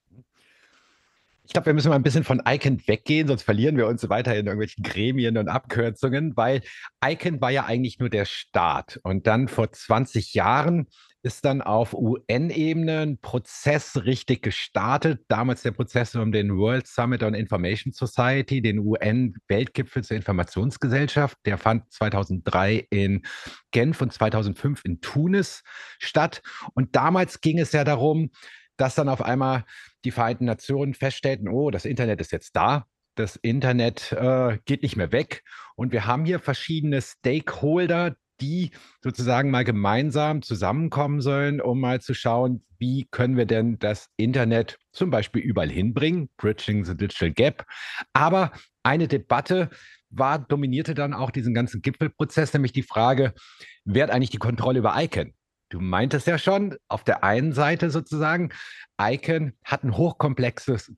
[1.45, 4.33] Ich glaube, wir müssen mal ein bisschen von ICANN weggehen, sonst verlieren wir uns weiter
[4.33, 6.61] in irgendwelchen Gremien und Abkürzungen, weil
[7.05, 9.01] ICANN war ja eigentlich nur der Start.
[9.03, 10.87] Und dann vor 20 Jahren
[11.23, 15.23] ist dann auf UN-Ebene ein Prozess richtig gestartet.
[15.29, 21.37] Damals der Prozess um den World Summit on Information Society, den UN-Weltgipfel zur Informationsgesellschaft.
[21.45, 23.21] Der fand 2003 in
[23.71, 25.63] Genf und 2005 in Tunis
[25.97, 26.41] statt.
[26.73, 28.31] Und damals ging es ja darum,
[28.75, 29.63] dass dann auf einmal
[30.03, 34.97] die Vereinten Nationen feststellten, oh, das Internet ist jetzt da, das Internet äh, geht nicht
[34.97, 35.43] mehr weg.
[35.75, 42.13] Und wir haben hier verschiedene Stakeholder, die sozusagen mal gemeinsam zusammenkommen sollen, um mal zu
[42.13, 47.65] schauen, wie können wir denn das Internet zum Beispiel überall hinbringen, Bridging the Digital Gap.
[48.11, 48.51] Aber
[48.83, 49.69] eine Debatte
[50.09, 53.33] war, dominierte dann auch diesen ganzen Gipfelprozess, nämlich die Frage,
[53.85, 55.33] wer hat eigentlich die Kontrolle über ICANN?
[55.69, 58.49] Du meintest ja schon, auf der einen Seite sozusagen,
[59.01, 60.93] ICANN hat ein hochkomplexes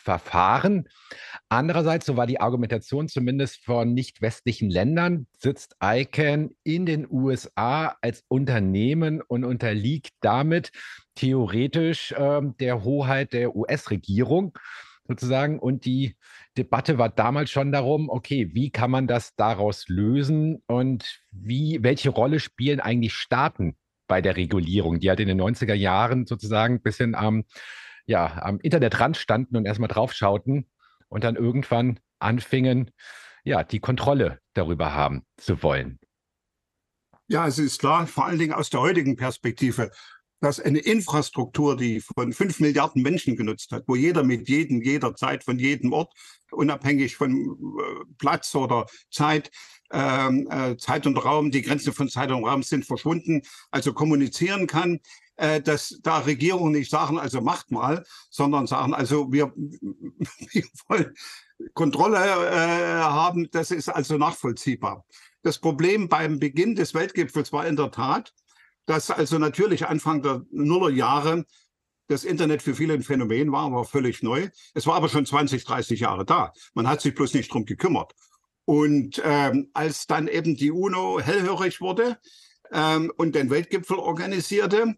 [0.00, 0.88] Governance-Verfahren.
[1.48, 7.96] Andererseits, so war die Argumentation zumindest von nicht westlichen Ländern, sitzt ICANN in den USA
[8.00, 10.70] als Unternehmen und unterliegt damit
[11.14, 14.56] theoretisch äh, der Hoheit der US-Regierung
[15.08, 15.58] sozusagen.
[15.58, 16.16] Und die
[16.56, 22.10] Debatte war damals schon darum, okay, wie kann man das daraus lösen und wie, welche
[22.10, 26.82] Rolle spielen eigentlich Staaten bei der Regulierung, die halt in den 90er Jahren sozusagen ein
[26.82, 27.44] bisschen am,
[28.06, 30.68] ja, am Internetrand standen und erstmal draufschauten
[31.08, 32.90] und dann irgendwann anfingen,
[33.44, 35.98] ja, die Kontrolle darüber haben zu wollen.
[37.28, 39.90] Ja, es ist klar, vor allen Dingen aus der heutigen Perspektive,
[40.40, 45.44] dass eine Infrastruktur, die von fünf Milliarden Menschen genutzt hat, wo jeder mit jedem, jederzeit,
[45.44, 46.12] von jedem Ort,
[46.50, 49.50] unabhängig von äh, Platz oder Zeit,
[49.92, 54.66] ähm, äh, Zeit und Raum, die Grenzen von Zeit und Raum sind verschwunden, also kommunizieren
[54.66, 55.00] kann,
[55.40, 61.14] äh, dass da Regierungen nicht sagen, also macht mal, sondern sagen, also wir, wir wollen
[61.72, 65.06] Kontrolle äh, haben, das ist also nachvollziehbar.
[65.42, 68.34] Das Problem beim Beginn des Weltgipfels war in der Tat,
[68.84, 71.46] dass also natürlich Anfang der Nullerjahre
[72.08, 74.48] das Internet für viele ein Phänomen war, war völlig neu.
[74.74, 76.52] Es war aber schon 20, 30 Jahre da.
[76.74, 78.14] Man hat sich bloß nicht drum gekümmert.
[78.66, 82.18] Und ähm, als dann eben die UNO hellhörig wurde
[82.72, 84.96] ähm, und den Weltgipfel organisierte,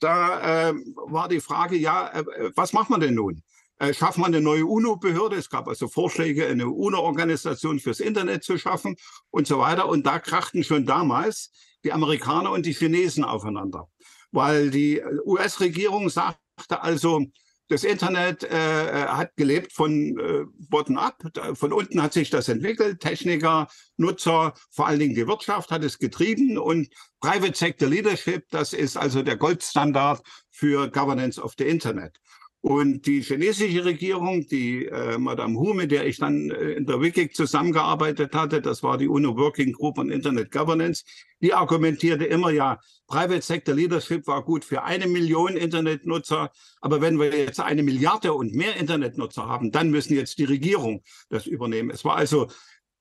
[0.00, 3.42] da äh, war die Frage, ja, äh, was macht man denn nun?
[3.78, 5.36] Äh, schafft man eine neue UNO-Behörde?
[5.36, 8.96] Es gab also Vorschläge, eine UNO-Organisation fürs Internet zu schaffen
[9.30, 9.88] und so weiter.
[9.88, 11.50] Und da krachten schon damals
[11.84, 13.88] die Amerikaner und die Chinesen aufeinander,
[14.32, 17.24] weil die US-Regierung sagte also,
[17.70, 21.22] das Internet äh, hat gelebt von äh, bottom-up.
[21.54, 23.00] Von unten hat sich das entwickelt.
[23.00, 26.58] Techniker, Nutzer, vor allen Dingen die Wirtschaft hat es getrieben.
[26.58, 26.88] Und
[27.20, 32.18] Private Sector Leadership, das ist also der Goldstandard für Governance of the Internet.
[32.62, 37.00] Und die chinesische Regierung, die äh, Madame Hu, mit der ich dann äh, in der
[37.00, 41.02] WICIC zusammengearbeitet hatte, das war die UNO Working Group on Internet Governance,
[41.40, 47.18] die argumentierte immer, ja, Private Sector Leadership war gut für eine Million Internetnutzer, aber wenn
[47.18, 51.90] wir jetzt eine Milliarde und mehr Internetnutzer haben, dann müssen jetzt die Regierung das übernehmen.
[51.90, 52.48] Es war also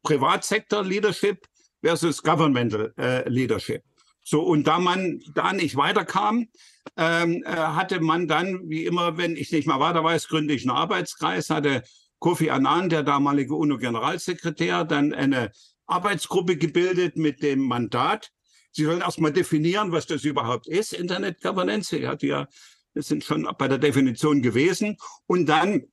[0.04, 1.46] Privatsektor Leadership
[1.82, 3.84] versus Governmental äh, Leadership.
[4.24, 6.48] So, und da man da nicht weiterkam,
[6.98, 10.64] ähm, äh, hatte man dann, wie immer, wenn ich nicht mal weiter weiß, gründe ich
[10.64, 11.84] einen Arbeitskreis, hatte
[12.20, 15.52] Kofi Annan, der damalige UNO-Generalsekretär, dann eine
[15.88, 18.32] Arbeitsgruppe gebildet mit dem Mandat.
[18.72, 21.96] Sie sollen erstmal definieren, was das überhaupt ist, Internet Governance.
[21.96, 22.48] Sie hat ja,
[22.94, 24.98] wir sind schon bei der Definition gewesen.
[25.26, 25.84] Und dann,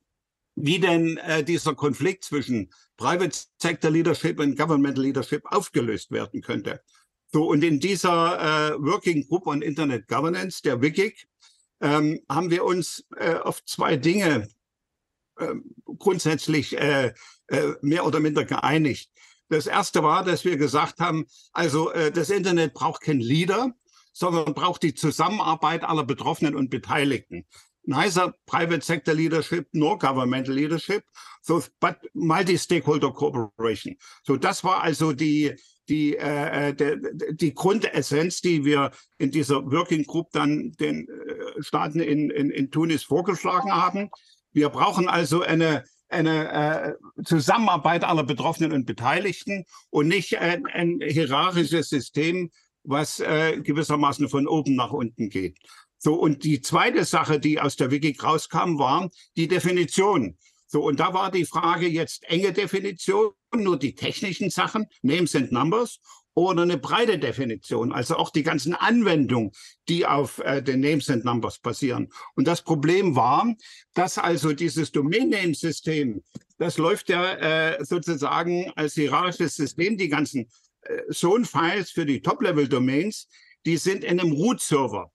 [0.55, 6.81] wie denn äh, dieser Konflikt zwischen Private Sector Leadership und Governmental Leadership aufgelöst werden könnte.
[7.33, 11.27] So, und in dieser äh, Working Group on Internet Governance, der WIGIC,
[11.81, 14.47] ähm, haben wir uns äh, auf zwei Dinge
[15.37, 15.53] äh,
[15.99, 17.13] grundsätzlich äh,
[17.47, 19.11] äh, mehr oder minder geeinigt.
[19.49, 23.73] Das erste war, dass wir gesagt haben, also äh, das Internet braucht kein Leader,
[24.13, 27.45] sondern braucht die Zusammenarbeit aller Betroffenen und Beteiligten.
[27.83, 31.05] Neither private sector leadership nor governmental leadership,
[31.41, 33.95] so, but multi-stakeholder cooperation.
[34.23, 35.55] So, das war also die,
[35.89, 36.97] die, äh, äh der,
[37.31, 42.71] die Grundessenz, die wir in dieser Working Group dann den äh, Staaten in, in, in
[42.71, 44.09] Tunis vorgeschlagen haben.
[44.51, 50.99] Wir brauchen also eine, eine äh, Zusammenarbeit aller Betroffenen und Beteiligten und nicht ein, ein
[51.01, 52.51] hierarchisches System,
[52.83, 55.57] was äh, gewissermaßen von oben nach unten geht.
[55.99, 60.37] So, und die zweite Sache, die aus der Wiki rauskam, war die Definition.
[60.67, 65.51] So, und da war die Frage jetzt enge Definition, nur die technischen Sachen, Names and
[65.51, 65.99] Numbers,
[66.37, 69.51] oder eine breite Definition, also auch die ganzen Anwendungen,
[69.89, 72.09] die auf äh, den Names and Numbers basieren.
[72.35, 73.55] Und das Problem war,
[73.95, 76.23] dass also dieses Domain-Name-System,
[76.59, 80.47] das läuft ja äh, sozusagen als hierarchisches System, die ganzen
[80.81, 83.29] äh, Zone-Files für die Top-Level-Domains,
[83.65, 85.11] die sind in einem Root-Server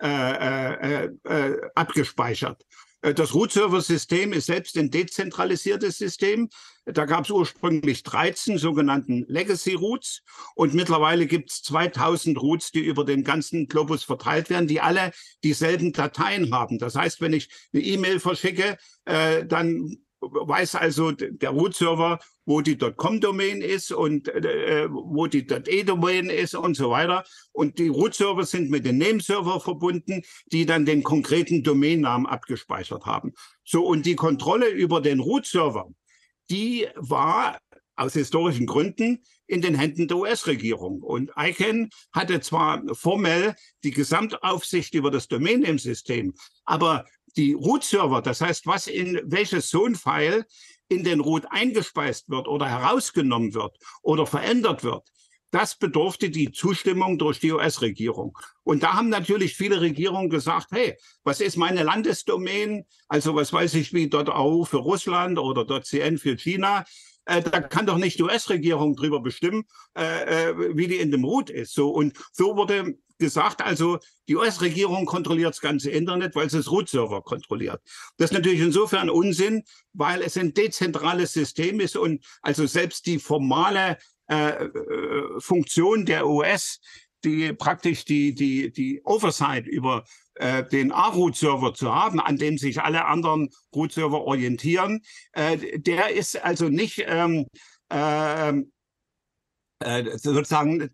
[0.00, 2.64] äh, äh, äh, abgespeichert.
[3.02, 6.48] Äh, das Root-Server-System ist selbst ein dezentralisiertes System.
[6.86, 10.22] Da gab es ursprünglich 13 sogenannten Legacy-Routes
[10.54, 15.12] und mittlerweile gibt es 2000 Routes, die über den ganzen Globus verteilt werden, die alle
[15.44, 16.78] dieselben Dateien haben.
[16.78, 22.18] Das heißt, wenn ich eine E-Mail verschicke, äh, dann weiß also der Root-Server,
[22.50, 27.22] wo die .com-Domain ist und äh, wo die .e-Domain ist und so weiter.
[27.52, 33.34] Und die Root-Server sind mit den Name-Server verbunden, die dann den konkreten Domainnamen abgespeichert haben.
[33.64, 35.92] So, und die Kontrolle über den Root-Server,
[36.50, 37.60] die war
[37.94, 41.02] aus historischen Gründen in den Händen der US-Regierung.
[41.02, 46.34] Und ICANN hatte zwar formell die Gesamtaufsicht über das Domain-Name-System,
[46.64, 47.04] aber
[47.36, 50.46] die Root-Server, das heißt, was in welches Zone-File
[50.90, 55.08] in den Root eingespeist wird oder herausgenommen wird oder verändert wird,
[55.52, 58.36] das bedurfte die Zustimmung durch die US-Regierung.
[58.62, 62.84] Und da haben natürlich viele Regierungen gesagt, hey, was ist meine Landesdomain?
[63.08, 66.84] Also was weiß ich wie .au für Russland oder .cn für China.
[67.30, 69.64] Äh, da kann doch nicht die US-Regierung drüber bestimmen,
[69.96, 71.74] äh, äh, wie die in dem Root ist.
[71.74, 76.70] So und so wurde gesagt, also die US-Regierung kontrolliert das ganze Internet, weil sie das
[76.70, 77.80] Root-Server kontrolliert.
[78.16, 79.62] Das ist natürlich insofern Unsinn,
[79.92, 86.26] weil es ein dezentrales System ist und also selbst die formale äh, äh Funktion der
[86.26, 86.80] US,
[87.24, 90.04] die praktisch die, die, die Oversight über
[90.34, 95.02] äh, den A-Root-Server zu haben, an dem sich alle anderen Root-Server orientieren,
[95.32, 97.46] äh, der ist also nicht ähm,
[97.90, 98.72] ähm,
[99.80, 100.90] äh, sozusagen,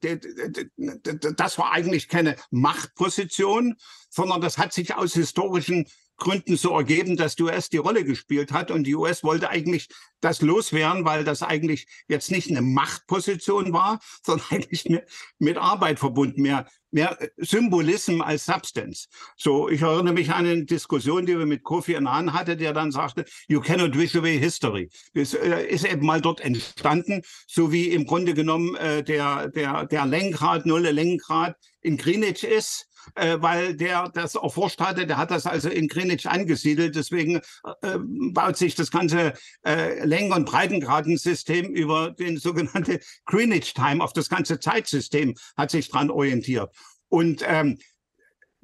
[1.36, 3.76] das war eigentlich keine Machtposition,
[4.10, 5.86] sondern das hat sich aus historischen
[6.16, 9.88] Gründen so ergeben, dass die US die Rolle gespielt hat und die US wollte eigentlich
[10.20, 15.05] das loswerden, weil das eigentlich jetzt nicht eine Machtposition war, sondern eigentlich mit,
[15.38, 19.09] mit Arbeit verbunden, mehr, mehr Symbolism als Substance.
[19.37, 22.92] So, ich erinnere mich an eine Diskussion, die wir mit Kofi Annan hatte, der dann
[22.92, 24.88] sagte, you cannot wish away history.
[25.14, 29.87] Das äh, ist eben mal dort entstanden, so wie im Grunde genommen äh, der, der,
[29.87, 35.07] der Lenkrad, nulle Lenkrad in Greenwich ist äh, weil der das erforscht hatte.
[35.07, 36.97] Der hat das also in Greenwich angesiedelt.
[36.97, 37.37] Deswegen
[37.83, 37.99] äh,
[38.33, 44.29] baut sich das ganze äh, Längen- und Breitengradensystem über den sogenannten Greenwich Time auf das
[44.29, 46.71] ganze Zeitsystem hat sich dran orientiert.
[47.09, 47.79] Und ähm,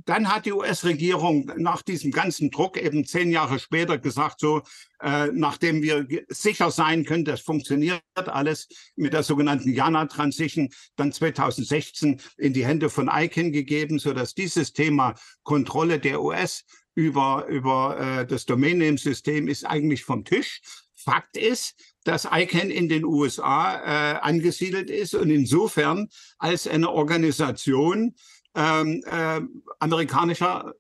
[0.05, 4.63] dann hat die US-Regierung nach diesem ganzen Druck eben zehn Jahre später gesagt, so
[5.01, 11.13] äh, nachdem wir sicher sein können, das funktioniert alles mit der sogenannten Jana Transition, dann
[11.13, 17.47] 2016 in die Hände von ICANN gegeben, so dass dieses Thema Kontrolle der US über
[17.49, 20.61] über äh, das Domain Name System ist eigentlich vom Tisch.
[20.95, 23.77] Fakt ist, dass ICANN in den USA
[24.15, 28.15] äh, angesiedelt ist und insofern als eine Organisation
[28.55, 29.41] ähm, äh,
[29.79, 30.75] amerikanischer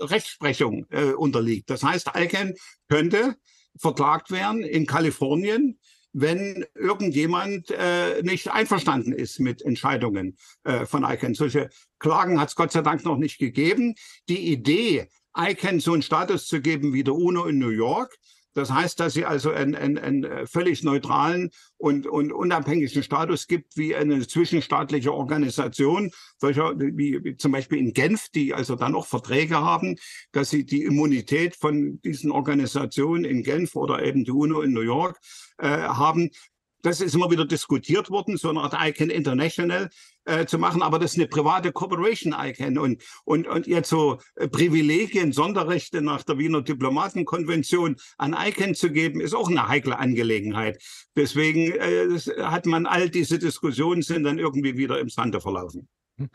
[0.00, 1.70] Rechtsprechung äh, unterliegt.
[1.70, 2.54] Das heißt, ICANN
[2.88, 3.36] könnte
[3.78, 5.78] verklagt werden in Kalifornien,
[6.12, 11.34] wenn irgendjemand äh, nicht einverstanden ist mit Entscheidungen äh, von ICANN.
[11.34, 13.94] Solche Klagen hat es Gott sei Dank noch nicht gegeben.
[14.28, 18.16] Die Idee, ICANN so einen Status zu geben wie der UNO in New York,
[18.54, 23.76] Das heißt, dass sie also einen, einen, einen völlig neutralen und, und unabhängigen Status gibt
[23.76, 29.06] wie eine zwischenstaatliche Organisation, solcher wie, wie zum Beispiel in Genf, die also dann auch
[29.06, 29.96] Verträge haben,
[30.32, 34.80] dass sie die Immunität von diesen Organisationen in Genf oder eben die UNO in New
[34.80, 35.18] York
[35.58, 36.30] äh, haben.
[36.82, 39.90] Das ist immer wieder diskutiert worden, so eine Art ICANN International
[40.24, 44.18] äh, zu machen, aber das ist eine private Corporation ICANN und, und, und jetzt so
[44.36, 49.98] äh, Privilegien, Sonderrechte nach der Wiener Diplomatenkonvention an ICANN zu geben, ist auch eine heikle
[49.98, 50.82] Angelegenheit.
[51.16, 55.88] Deswegen äh, hat man all diese Diskussionen sind dann irgendwie wieder im Sande verlaufen.
[56.18, 56.28] Hm.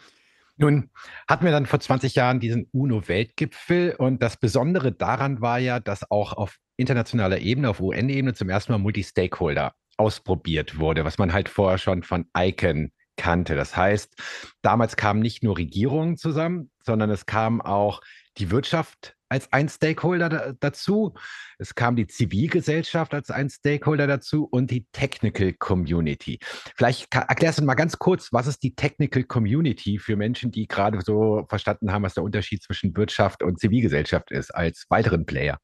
[0.57, 0.89] Nun
[1.27, 6.09] hatten wir dann vor 20 Jahren diesen UNO-Weltgipfel und das Besondere daran war ja, dass
[6.09, 11.49] auch auf internationaler Ebene, auf UN-Ebene zum ersten Mal Multi-Stakeholder ausprobiert wurde, was man halt
[11.49, 13.55] vorher schon von ICANN kannte.
[13.55, 14.13] Das heißt,
[14.61, 18.01] damals kamen nicht nur Regierungen zusammen, sondern es kam auch
[18.37, 21.13] die Wirtschaft als ein Stakeholder da, dazu.
[21.57, 26.39] Es kam die Zivilgesellschaft als ein Stakeholder dazu und die Technical Community.
[26.75, 31.01] Vielleicht erklärst du mal ganz kurz, was ist die Technical Community für Menschen, die gerade
[31.01, 35.59] so verstanden haben, was der Unterschied zwischen Wirtschaft und Zivilgesellschaft ist, als weiteren Player?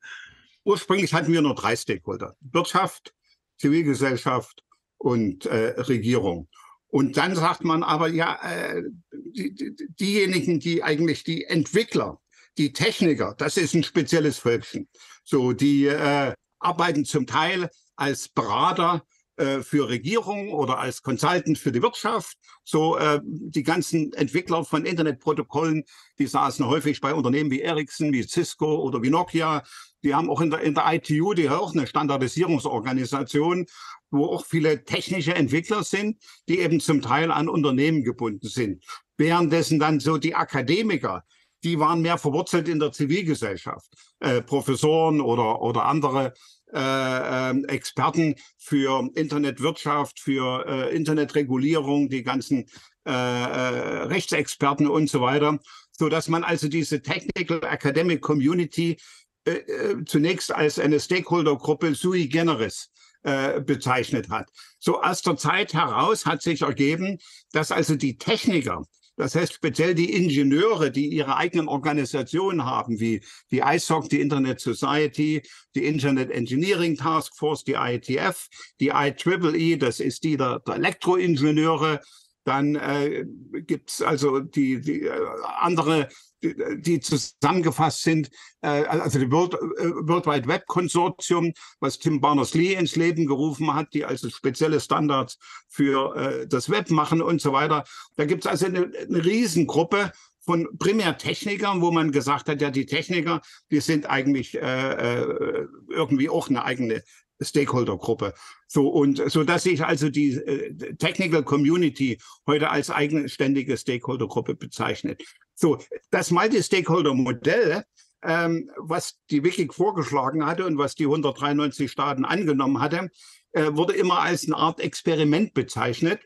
[0.64, 2.36] Ursprünglich hatten wir nur drei Stakeholder.
[2.40, 3.14] Wirtschaft,
[3.58, 4.64] Zivilgesellschaft
[4.98, 6.48] und äh, Regierung.
[6.92, 12.20] Und dann sagt man aber, ja, äh, die, die, diejenigen, die eigentlich die Entwickler,
[12.58, 14.90] die Techniker, das ist ein spezielles Völkchen.
[15.24, 19.04] So, die äh, arbeiten zum Teil als Berater
[19.38, 22.38] äh, für Regierung oder als Consultant für die Wirtschaft.
[22.66, 25.86] So äh, die ganzen Entwickler von Internetprotokollen,
[26.20, 29.64] die saßen häufig bei Unternehmen wie Ericsson, wie Cisco oder wie Nokia
[30.04, 33.66] die haben auch in der, in der ITU, die auch eine Standardisierungsorganisation,
[34.10, 38.84] wo auch viele technische Entwickler sind, die eben zum Teil an Unternehmen gebunden sind.
[39.18, 41.24] Währenddessen dann so die Akademiker,
[41.64, 43.88] die waren mehr verwurzelt in der Zivilgesellschaft,
[44.20, 46.34] äh, Professoren oder, oder andere
[46.74, 52.66] äh, äh, Experten für Internetwirtschaft, für äh, Internetregulierung, die ganzen
[53.06, 55.60] äh, äh, Rechtsexperten und so weiter,
[55.92, 58.98] so dass man also diese Technical Academic Community
[59.46, 62.92] äh, äh, zunächst als eine Stakeholdergruppe sui generis
[63.24, 64.50] äh, bezeichnet hat.
[64.80, 67.18] So aus der Zeit heraus hat sich ergeben,
[67.52, 68.84] dass also die Techniker,
[69.18, 74.60] das heißt speziell die Ingenieure, die ihre eigenen Organisationen haben, wie die ISOC, die Internet
[74.60, 75.42] Society,
[75.76, 78.48] die Internet Engineering Task Force, die IETF,
[78.80, 82.00] die IEEE, das ist die der, der Elektroingenieure,
[82.44, 83.26] dann äh,
[83.68, 85.12] gibt es also die, die äh,
[85.60, 86.10] andere
[86.44, 88.30] die zusammengefasst sind,
[88.62, 93.74] äh, also die World, äh, World Wide Web Konsortium, was Tim Berners-Lee ins Leben gerufen
[93.74, 95.38] hat, die also spezielle Standards
[95.70, 97.84] für äh, das Web machen und so weiter.
[98.16, 100.12] Da gibt es also eine, eine Riesengruppe
[100.44, 106.30] von primär Technikern, wo man gesagt hat, ja, die Techniker, die sind eigentlich äh, irgendwie
[106.30, 107.04] auch eine eigene
[107.42, 108.34] Stakeholder-Gruppe.
[108.68, 115.22] So und so, dass sich also die äh, Technical Community heute als eigenständige Stakeholder-Gruppe bezeichnet.
[115.56, 115.78] So,
[116.10, 117.84] das Multi-Stakeholder-Modell,
[118.24, 123.10] ähm, was die Wikig vorgeschlagen hatte und was die 193 Staaten angenommen hatte,
[123.54, 126.22] äh, wurde immer als eine Art Experiment bezeichnet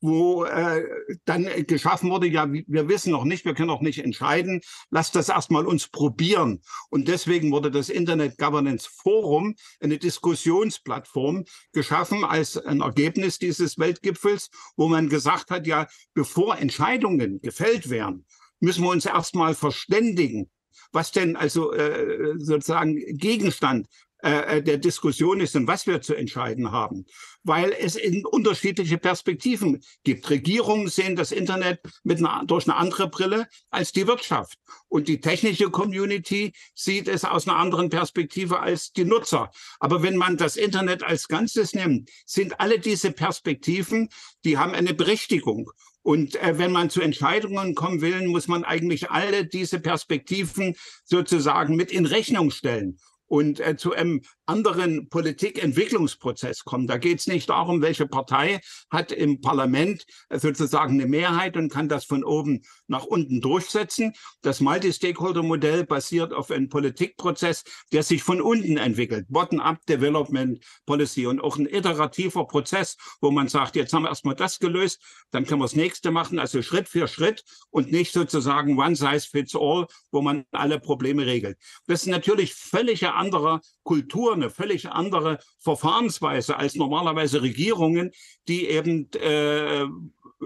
[0.00, 0.84] wo äh,
[1.24, 5.28] dann geschaffen wurde, ja, wir wissen noch nicht, wir können noch nicht entscheiden, lasst das
[5.28, 6.60] erstmal uns probieren.
[6.90, 14.50] Und deswegen wurde das Internet Governance Forum, eine Diskussionsplattform, geschaffen als ein Ergebnis dieses Weltgipfels,
[14.76, 18.26] wo man gesagt hat, ja, bevor Entscheidungen gefällt werden,
[18.60, 20.50] müssen wir uns erstmal verständigen,
[20.92, 23.86] was denn also äh, sozusagen Gegenstand
[24.20, 27.06] äh, der Diskussion ist und was wir zu entscheiden haben,
[27.44, 30.28] weil es in unterschiedliche Perspektiven gibt.
[30.28, 35.20] Regierungen sehen das Internet mit einer, durch eine andere Brille als die Wirtschaft und die
[35.20, 39.50] technische Community sieht es aus einer anderen Perspektive als die Nutzer.
[39.78, 44.08] Aber wenn man das Internet als Ganzes nimmt, sind alle diese Perspektiven,
[44.44, 45.70] die haben eine Berechtigung.
[46.02, 51.76] Und äh, wenn man zu Entscheidungen kommen will, muss man eigentlich alle diese Perspektiven sozusagen
[51.76, 56.86] mit in Rechnung stellen und äh, zu einem anderen Politikentwicklungsprozess kommen.
[56.86, 58.60] Da geht es nicht darum, welche Partei
[58.90, 64.14] hat im Parlament äh, sozusagen eine Mehrheit und kann das von oben nach unten durchsetzen.
[64.42, 69.26] Das Multi-Stakeholder-Modell basiert auf einem Politikprozess, der sich von unten entwickelt.
[69.28, 74.34] Bottom-up Development Policy und auch ein iterativer Prozess, wo man sagt, jetzt haben wir erstmal
[74.34, 78.78] das gelöst, dann können wir das nächste machen, also Schritt für Schritt und nicht sozusagen
[78.78, 81.58] one size fits all, wo man alle Probleme regelt.
[81.86, 88.12] Das ist natürlich völlige andere Kultur, eine völlig andere Verfahrensweise als normalerweise Regierungen,
[88.46, 89.86] die eben äh,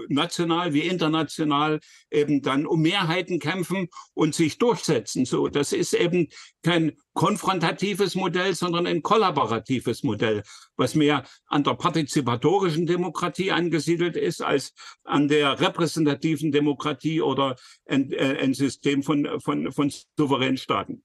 [0.09, 1.79] national wie international
[2.11, 5.25] eben dann um Mehrheiten kämpfen und sich durchsetzen.
[5.25, 6.29] So, das ist eben
[6.63, 10.43] kein konfrontatives Modell, sondern ein kollaboratives Modell,
[10.75, 17.55] was mehr an der partizipatorischen Demokratie angesiedelt ist als an der repräsentativen Demokratie oder
[17.85, 21.03] ein, äh, ein System von, von, von souveränen Staaten.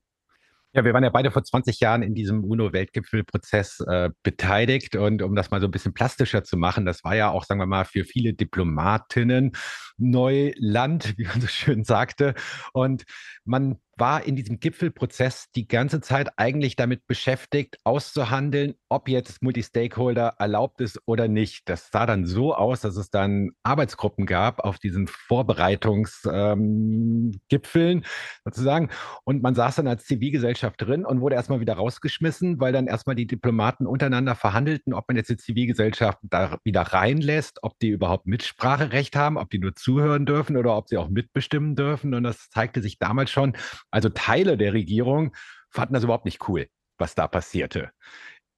[0.74, 4.96] Ja, wir waren ja beide vor 20 Jahren in diesem UNO-Weltgipfelprozess äh, beteiligt.
[4.96, 7.60] Und um das mal so ein bisschen plastischer zu machen, das war ja auch, sagen
[7.60, 9.52] wir mal, für viele Diplomatinnen
[9.96, 12.34] Neuland, wie man so schön sagte.
[12.74, 13.04] Und
[13.44, 20.34] man war in diesem Gipfelprozess die ganze Zeit eigentlich damit beschäftigt, auszuhandeln, ob jetzt Multi-Stakeholder
[20.38, 21.68] erlaubt ist oder nicht.
[21.68, 28.05] Das sah dann so aus, dass es dann Arbeitsgruppen gab auf diesen Vorbereitungsgipfeln ähm,
[28.44, 28.90] sozusagen.
[29.24, 33.16] Und man saß dann als Zivilgesellschaft drin und wurde erstmal wieder rausgeschmissen, weil dann erstmal
[33.16, 38.26] die Diplomaten untereinander verhandelten, ob man jetzt die Zivilgesellschaft da wieder reinlässt, ob die überhaupt
[38.26, 42.14] Mitspracherecht haben, ob die nur zuhören dürfen oder ob sie auch mitbestimmen dürfen.
[42.14, 43.57] Und das zeigte sich damals schon,
[43.91, 45.34] also Teile der Regierung
[45.70, 46.68] fanden das überhaupt nicht cool,
[46.99, 47.91] was da passierte.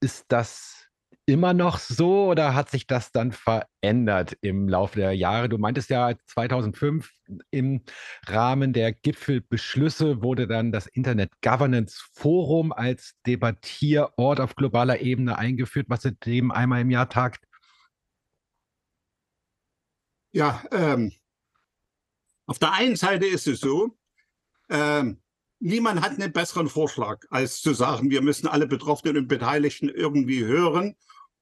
[0.00, 0.80] Ist das
[1.26, 5.48] immer noch so oder hat sich das dann verändert im Laufe der Jahre?
[5.48, 7.10] Du meintest ja 2005
[7.50, 7.82] im
[8.26, 15.86] Rahmen der Gipfelbeschlüsse wurde dann das Internet Governance Forum als Debattierort auf globaler Ebene eingeführt,
[15.88, 17.44] was seitdem einmal im Jahr tagt.
[20.32, 21.12] Ja, ähm,
[22.46, 23.96] auf der einen Seite ist es so,
[24.70, 25.20] ähm,
[25.58, 30.44] niemand hat einen besseren Vorschlag, als zu sagen, wir müssen alle Betroffenen und Beteiligten irgendwie
[30.44, 30.96] hören.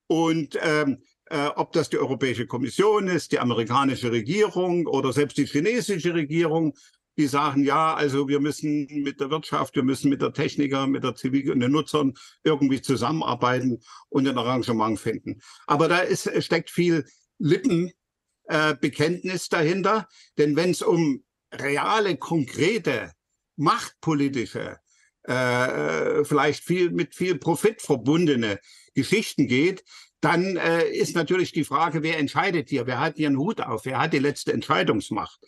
[0.09, 5.47] Und ähm, äh, ob das die Europäische Kommission ist, die amerikanische Regierung oder selbst die
[5.47, 6.75] chinesische Regierung,
[7.19, 11.05] die sagen, ja, also wir müssen mit der Wirtschaft, wir müssen mit der Techniker, mit
[11.05, 12.15] der Zivil und den Nutzern
[12.45, 15.41] irgendwie zusammenarbeiten und ein Arrangement finden.
[15.67, 17.05] Aber da ist, steckt viel
[17.39, 20.07] Lippenbekenntnis äh, dahinter,
[20.39, 23.11] denn wenn es um reale, konkrete
[23.59, 24.79] machtpolitische,
[25.25, 28.61] äh, vielleicht viel mit viel Profit verbundene
[28.95, 29.85] Geschichten geht,
[30.21, 32.87] dann äh, ist natürlich die Frage, wer entscheidet hier?
[32.87, 33.85] Wer hat hier einen Hut auf?
[33.85, 35.39] Wer hat die letzte Entscheidungsmacht?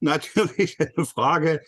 [0.00, 1.62] Natürlich eine Frage,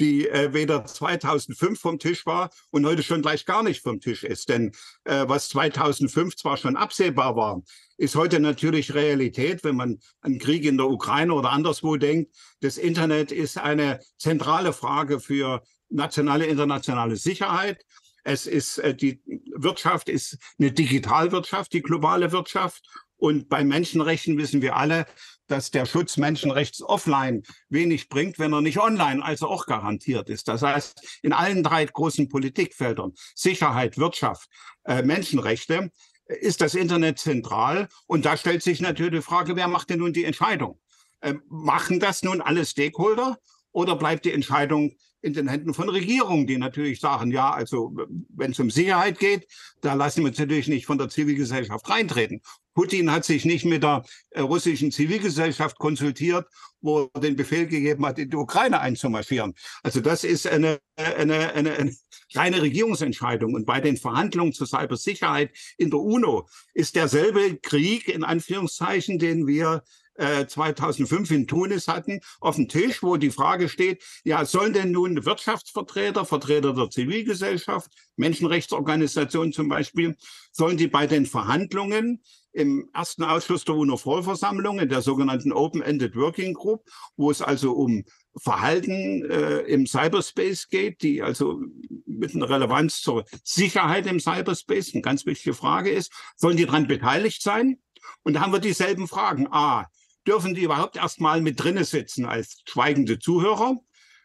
[0.00, 4.24] die äh, weder 2005 vom Tisch war und heute schon gleich gar nicht vom Tisch
[4.24, 4.48] ist.
[4.48, 4.72] Denn
[5.04, 7.62] äh, was 2005 zwar schon absehbar war,
[7.96, 12.34] ist heute natürlich Realität, wenn man an Krieg in der Ukraine oder anderswo denkt.
[12.60, 17.84] Das Internet ist eine zentrale Frage für nationale, internationale Sicherheit.
[18.24, 19.20] Es ist äh, die
[19.54, 22.86] Wirtschaft ist eine Digitalwirtschaft, die globale Wirtschaft.
[23.16, 25.06] Und bei Menschenrechten wissen wir alle,
[25.48, 30.48] dass der Schutz Menschenrechts offline wenig bringt, wenn er nicht online also auch garantiert ist.
[30.48, 34.48] Das heißt, in allen drei großen Politikfeldern, Sicherheit, Wirtschaft,
[34.84, 35.90] äh, Menschenrechte,
[36.26, 37.88] ist das Internet zentral.
[38.06, 40.78] Und da stellt sich natürlich die Frage, wer macht denn nun die Entscheidung?
[41.20, 43.38] Äh, machen das nun alle Stakeholder
[43.72, 47.94] oder bleibt die Entscheidung in den Händen von Regierungen, die natürlich sagen, ja, also
[48.28, 49.46] wenn es um Sicherheit geht,
[49.80, 52.40] da lassen wir uns natürlich nicht von der Zivilgesellschaft reintreten.
[52.74, 56.46] Putin hat sich nicht mit der äh, russischen Zivilgesellschaft konsultiert,
[56.80, 59.54] wo er den Befehl gegeben hat, in die Ukraine einzumarschieren.
[59.82, 61.96] Also das ist eine, eine, eine, eine
[62.34, 63.54] reine Regierungsentscheidung.
[63.54, 69.48] Und bei den Verhandlungen zur Cybersicherheit in der UNO ist derselbe Krieg, in Anführungszeichen, den
[69.48, 69.82] wir
[70.18, 74.90] 2005 äh, in Tunis hatten, auf dem Tisch, wo die Frage steht, ja, sollen denn
[74.90, 80.16] nun Wirtschaftsvertreter, Vertreter der Zivilgesellschaft, Menschenrechtsorganisationen zum Beispiel,
[80.52, 86.54] sollen die bei den Verhandlungen im ersten Ausschuss der UNO-Vollversammlung, in der sogenannten Open-Ended Working
[86.54, 86.82] Group,
[87.16, 88.04] wo es also um
[88.36, 91.60] Verhalten äh, im Cyberspace geht, die also
[92.06, 96.88] mit einer Relevanz zur Sicherheit im Cyberspace eine ganz wichtige Frage ist, sollen die daran
[96.88, 97.78] beteiligt sein?
[98.22, 99.46] Und da haben wir dieselben Fragen.
[99.50, 99.86] A,
[100.28, 103.78] dürfen die überhaupt erstmal mit drinne sitzen als schweigende Zuhörer.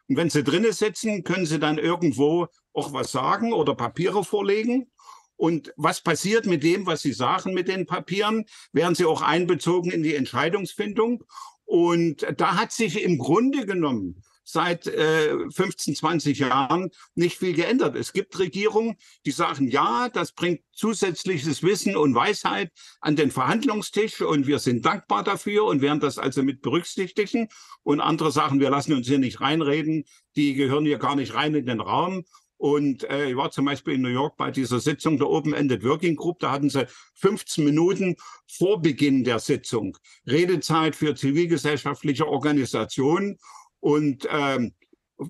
[0.08, 4.92] Und wenn sie drinne sitzen, können sie dann irgendwo auch was sagen oder Papiere vorlegen.
[5.36, 8.46] Und was passiert mit dem, was Sie sagen mit den Papieren?
[8.72, 11.24] Werden sie auch einbezogen in die Entscheidungsfindung?
[11.66, 17.96] Und da hat sich im Grunde genommen seit äh, 15, 20 Jahren nicht viel geändert.
[17.96, 22.72] Es gibt Regierungen, die sagen, ja, das bringt zusätzliches Wissen und Weisheit
[23.02, 27.48] an den Verhandlungstisch und wir sind dankbar dafür und werden das also mit berücksichtigen.
[27.84, 31.56] Und andere sagen, wir lassen uns hier nicht reinreden, die gehören hier gar nicht rein
[31.56, 32.26] in den Raum.
[32.64, 36.16] Und äh, ich war zum Beispiel in New York bei dieser Sitzung der Open-Ended Working
[36.16, 36.40] Group.
[36.40, 38.16] Da hatten sie 15 Minuten
[38.48, 43.38] vor Beginn der Sitzung Redezeit für zivilgesellschaftliche Organisationen.
[43.84, 44.74] Und ähm,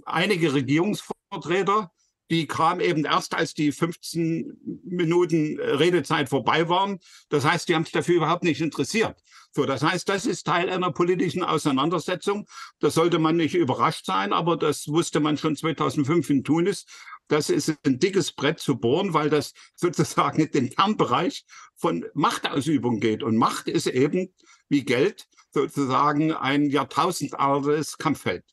[0.05, 1.91] einige Regierungsvertreter,
[2.29, 6.99] die kam eben erst, als die 15 Minuten äh, Redezeit vorbei waren.
[7.29, 9.19] Das heißt, die haben sich dafür überhaupt nicht interessiert.
[9.53, 12.45] So, das heißt, das ist Teil einer politischen Auseinandersetzung.
[12.77, 16.85] Da sollte man nicht überrascht sein, aber das wusste man schon 2005 in Tunis.
[17.27, 21.43] Das ist ein dickes Brett zu bohren, weil das sozusagen in den Kernbereich
[21.75, 23.23] von Machtausübung geht.
[23.23, 24.31] Und Macht ist eben
[24.69, 28.43] wie Geld sozusagen ein jahrtausendaltes Kampffeld.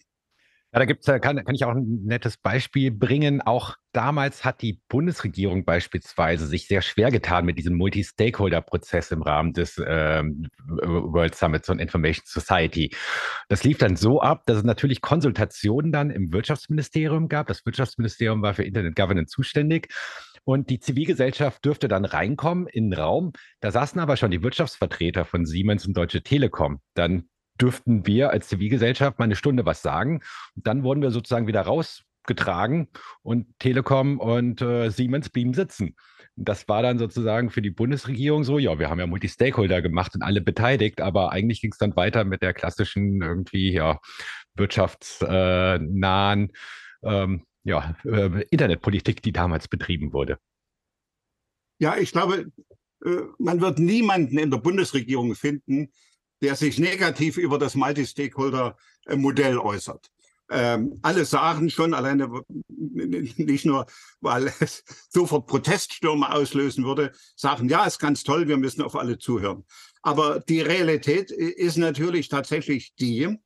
[0.72, 3.42] Ja, da gibt's, kann, kann ich auch ein nettes Beispiel bringen.
[3.42, 9.52] Auch damals hat die Bundesregierung beispielsweise sich sehr schwer getan mit diesem Multi-Stakeholder-Prozess im Rahmen
[9.52, 12.94] des ähm, World Summits on Information Society.
[13.48, 17.48] Das lief dann so ab, dass es natürlich Konsultationen dann im Wirtschaftsministerium gab.
[17.48, 19.92] Das Wirtschaftsministerium war für Internet Governance zuständig.
[20.44, 23.32] Und die Zivilgesellschaft dürfte dann reinkommen in den Raum.
[23.60, 26.80] Da saßen aber schon die Wirtschaftsvertreter von Siemens und Deutsche Telekom.
[26.94, 27.28] Dann
[27.60, 30.20] dürften wir als Zivilgesellschaft mal eine Stunde was sagen.
[30.56, 32.88] Und dann wurden wir sozusagen wieder rausgetragen
[33.22, 35.94] und Telekom und äh, Siemens blieben sitzen.
[36.36, 40.22] Das war dann sozusagen für die Bundesregierung so, ja, wir haben ja Multi-Stakeholder gemacht und
[40.22, 43.98] alle beteiligt, aber eigentlich ging es dann weiter mit der klassischen irgendwie ja,
[44.54, 46.52] wirtschaftsnahen
[47.02, 50.38] ähm, ja, äh, Internetpolitik, die damals betrieben wurde.
[51.78, 52.50] Ja, ich glaube,
[53.04, 55.90] äh, man wird niemanden in der Bundesregierung finden,
[56.42, 60.10] der sich negativ über das Multi-Stakeholder-Modell äußert.
[60.52, 62.28] Ähm, alle sagen schon, alleine
[62.68, 63.86] nicht nur,
[64.20, 69.18] weil es sofort Proteststürme auslösen würde, sagen, ja, ist ganz toll, wir müssen auf alle
[69.18, 69.64] zuhören.
[70.02, 73.38] Aber die Realität ist natürlich tatsächlich die,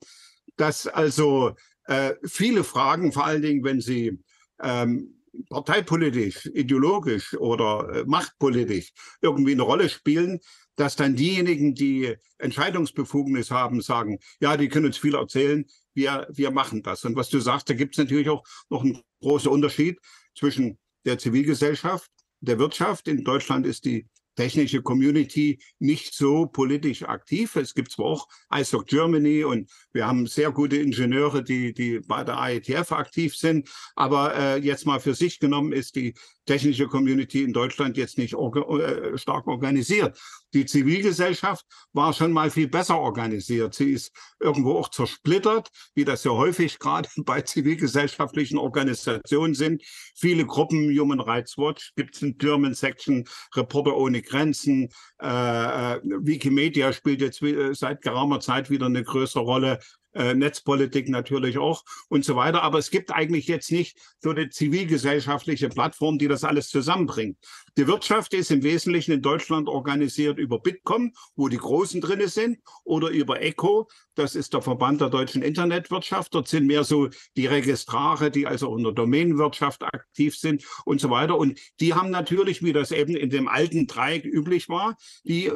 [0.56, 1.54] dass also
[1.86, 4.18] äh, viele Fragen, vor allen Dingen, wenn sie
[4.62, 5.20] ähm,
[5.50, 10.40] parteipolitisch, ideologisch oder äh, machtpolitisch irgendwie eine Rolle spielen,
[10.76, 15.64] dass dann diejenigen, die Entscheidungsbefugnis haben, sagen, ja, die können uns viel erzählen,
[15.94, 17.04] wir, wir machen das.
[17.04, 19.98] Und was du sagst, da gibt es natürlich auch noch einen großen Unterschied
[20.36, 22.10] zwischen der Zivilgesellschaft,
[22.40, 23.06] der Wirtschaft.
[23.06, 27.56] In Deutschland ist die technische Community nicht so politisch aktiv.
[27.56, 32.24] Es gibt zwar auch ISOC Germany und wir haben sehr gute Ingenieure, die, die bei
[32.24, 36.14] der IETF aktiv sind, aber äh, jetzt mal für sich genommen ist die
[36.46, 40.18] technische Community in Deutschland jetzt nicht orga äh, stark organisiert.
[40.52, 43.74] Die Zivilgesellschaft war schon mal viel besser organisiert.
[43.74, 49.82] Sie ist irgendwo auch zersplittert, wie das ja häufig gerade bei zivilgesellschaftlichen Organisationen sind.
[50.16, 53.24] Viele Gruppen, Human Rights Watch, gibt es eine German Section,
[53.54, 54.88] Reporter ohne Grenzen,
[55.22, 59.78] äh, äh, Wikimedia spielt jetzt äh, seit geraumer Zeit wieder eine größere Rolle
[60.14, 62.62] äh, Netzpolitik natürlich auch und so weiter.
[62.62, 67.38] Aber es gibt eigentlich jetzt nicht so eine zivilgesellschaftliche Plattform, die das alles zusammenbringt.
[67.76, 72.58] Die Wirtschaft ist im Wesentlichen in Deutschland organisiert über Bitkom, wo die Großen drinne sind,
[72.84, 76.34] oder über ECO, das ist der Verband der deutschen Internetwirtschaft.
[76.34, 81.36] Dort sind mehr so die Registrare, die also unter Domainwirtschaft aktiv sind und so weiter.
[81.36, 85.52] Und die haben natürlich, wie das eben in dem alten Dreieck üblich war, die äh,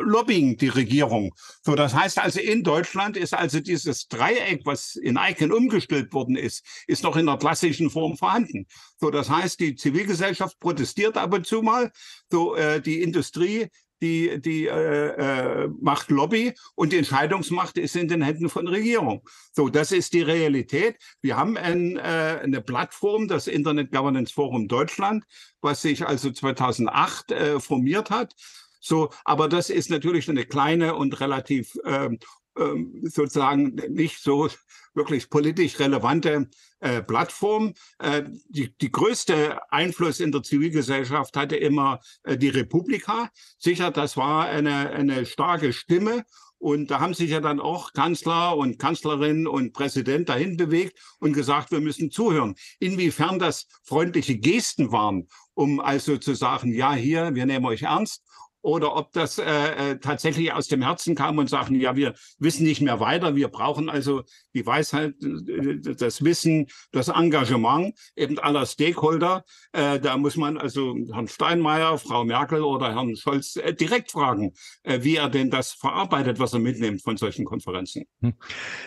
[0.00, 1.32] lobbying die Regierung.
[1.62, 6.36] So, das heißt also, in Deutschland ist also dieses Dreieck, was in Icon umgestellt worden
[6.36, 8.66] ist, ist noch in der klassischen Form vorhanden.
[8.98, 11.90] So, das heißt, die Zivilgesellschaft protestiert ab und zu mal.
[12.30, 13.68] So, äh, die Industrie
[14.02, 19.22] die, die äh, äh, macht Lobby und die Entscheidungsmacht ist in den Händen von Regierung.
[19.52, 20.96] So, das ist die Realität.
[21.20, 25.24] Wir haben ein, äh, eine Plattform, das Internet Governance Forum Deutschland,
[25.60, 28.34] was sich also 2008 äh, formiert hat.
[28.80, 32.18] So, aber das ist natürlich eine kleine und relativ ähm,
[32.56, 34.48] ähm, sozusagen nicht so
[34.94, 36.48] wirklich politisch relevante
[36.80, 37.74] äh, Plattform.
[37.98, 43.30] Äh, die, die größte Einfluss in der Zivilgesellschaft hatte immer äh, die Republika.
[43.58, 46.24] Sicher, das war eine, eine starke Stimme.
[46.58, 51.32] Und da haben sich ja dann auch Kanzler und Kanzlerin und Präsident dahin bewegt und
[51.32, 52.54] gesagt, wir müssen zuhören.
[52.78, 58.22] Inwiefern das freundliche Gesten waren, um also zu sagen, ja, hier, wir nehmen euch ernst
[58.62, 62.64] oder ob das äh, äh, tatsächlich aus dem Herzen kam und sagen, ja, wir wissen
[62.64, 64.22] nicht mehr weiter, wir brauchen also
[64.54, 69.44] die Weisheit, äh, das Wissen, das Engagement eben aller Stakeholder.
[69.72, 74.52] Äh, da muss man also Herrn Steinmeier, Frau Merkel oder Herrn Scholz äh, direkt fragen,
[74.82, 78.04] äh, wie er denn das verarbeitet, was er mitnimmt von solchen Konferenzen.
[78.20, 78.34] Hm.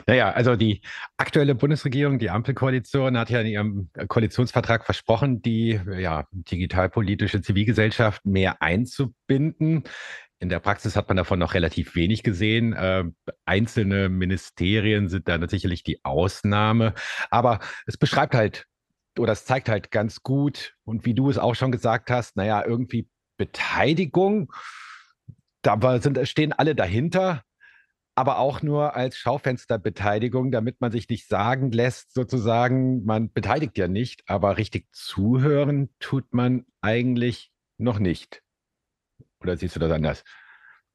[0.05, 0.81] Naja, also die
[1.17, 8.61] aktuelle Bundesregierung, die Ampelkoalition, hat ja in ihrem Koalitionsvertrag versprochen, die ja, digitalpolitische Zivilgesellschaft mehr
[8.61, 9.83] einzubinden finden.
[10.39, 12.73] In der Praxis hat man davon noch relativ wenig gesehen.
[12.73, 13.05] Äh,
[13.45, 16.93] einzelne Ministerien sind da sicherlich die Ausnahme.
[17.29, 18.65] Aber es beschreibt halt
[19.17, 22.65] oder es zeigt halt ganz gut und wie du es auch schon gesagt hast, naja,
[22.65, 23.07] irgendwie
[23.37, 24.51] Beteiligung,
[25.61, 27.43] da sind, stehen alle dahinter,
[28.15, 33.87] aber auch nur als Schaufensterbeteiligung, damit man sich nicht sagen lässt, sozusagen, man beteiligt ja
[33.87, 38.42] nicht, aber richtig zuhören tut man eigentlich noch nicht.
[39.43, 40.23] Oder siehst du das anders?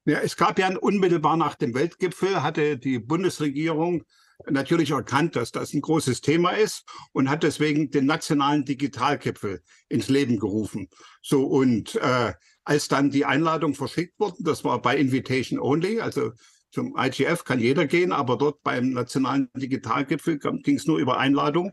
[0.05, 4.05] Ja, es gab ja unmittelbar nach dem Weltgipfel, hatte die Bundesregierung
[4.49, 10.09] natürlich erkannt, dass das ein großes Thema ist und hat deswegen den nationalen Digitalgipfel ins
[10.09, 10.89] Leben gerufen.
[11.23, 12.33] So und äh,
[12.65, 16.33] als dann die Einladung verschickt wurde, das war bei Invitation Only, also
[16.71, 21.73] zum IGF kann jeder gehen, aber dort beim nationalen Digitalgipfel ging es nur über Einladung.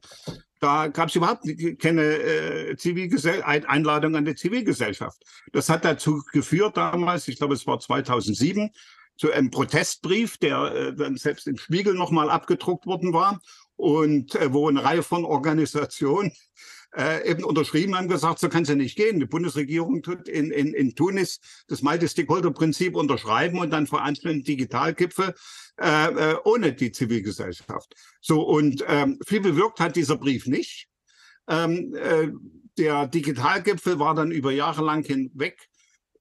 [0.60, 1.46] Da gab es überhaupt
[1.80, 5.22] keine äh, Zivilgesell Einladung an die Zivilgesellschaft.
[5.52, 8.72] Das hat dazu geführt damals, ich glaube es war 2007,
[9.18, 13.42] zu einem Protestbrief, der äh, dann selbst im Spiegel nochmal abgedruckt worden war
[13.76, 16.32] und äh, wo eine Reihe von Organisationen
[16.98, 19.20] äh, eben unterschrieben haben, gesagt, so kann es ja nicht gehen.
[19.20, 25.34] Die Bundesregierung tut in, in, in Tunis das Multi-Stakeholder-Prinzip unterschreiben und dann veranstalten Digitalgipfel
[25.82, 27.96] äh, äh, ohne die Zivilgesellschaft.
[28.22, 30.88] So, und ähm, viel bewirkt hat dieser Brief nicht.
[31.48, 32.30] Ähm, äh,
[32.78, 35.70] der Digitalgipfel war dann über Jahre lang hinweg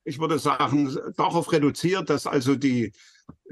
[0.04, 2.92] ich würde sagen, darauf reduziert, dass also die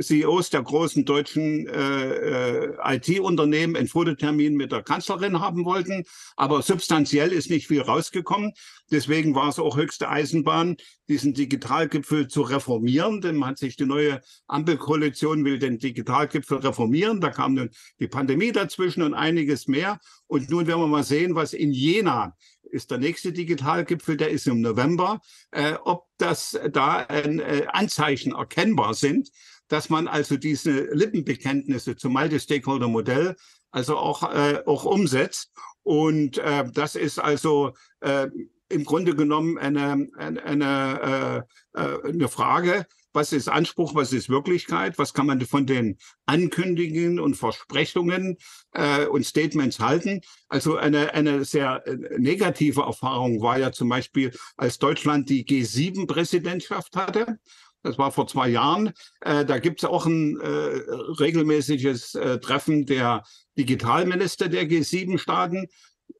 [0.01, 6.05] CEOs der großen deutschen äh, äh IT-Unternehmen einen Fototermin mit der Kanzlerin haben wollten.
[6.37, 8.53] Aber substanziell ist nicht viel rausgekommen.
[8.91, 10.77] Deswegen war es auch höchste Eisenbahn,
[11.09, 13.21] diesen Digitalgipfel zu reformieren.
[13.21, 17.21] Denn man hat sich die neue Ampelkoalition will den Digitalgipfel reformieren.
[17.21, 17.71] Da kam nun
[18.01, 20.01] die Pandemie dazwischen und einiges mehr.
[20.27, 22.35] Und nun werden wir mal sehen, was in Jena
[22.73, 25.21] ist der nächste Digitalgipfel, der ist im November,
[25.51, 29.29] äh, ob das da äh, Anzeichen erkennbar sind,
[29.73, 33.37] dass man also diese Lippenbekenntnisse zum Multi-Stakeholder-Modell
[33.71, 35.51] also auch, äh, auch umsetzt.
[35.83, 38.29] Und äh, das ist also äh,
[38.69, 44.29] im Grunde genommen eine, eine, eine, äh, äh eine Frage, was ist Anspruch, was ist
[44.29, 45.97] Wirklichkeit, was kann man von den
[46.27, 48.37] Ankündigungen und Versprechungen
[48.73, 50.21] äh, und Statements halten.
[50.49, 56.95] Also eine, eine sehr äh, negative Erfahrung war ja zum Beispiel, als Deutschland die G7-Präsidentschaft
[56.95, 57.39] hatte.
[57.83, 58.93] Das war vor zwei Jahren.
[59.21, 63.25] Äh, da gibt es auch ein äh, regelmäßiges äh, Treffen der
[63.59, 65.67] Digitalminister der G7-Staaten.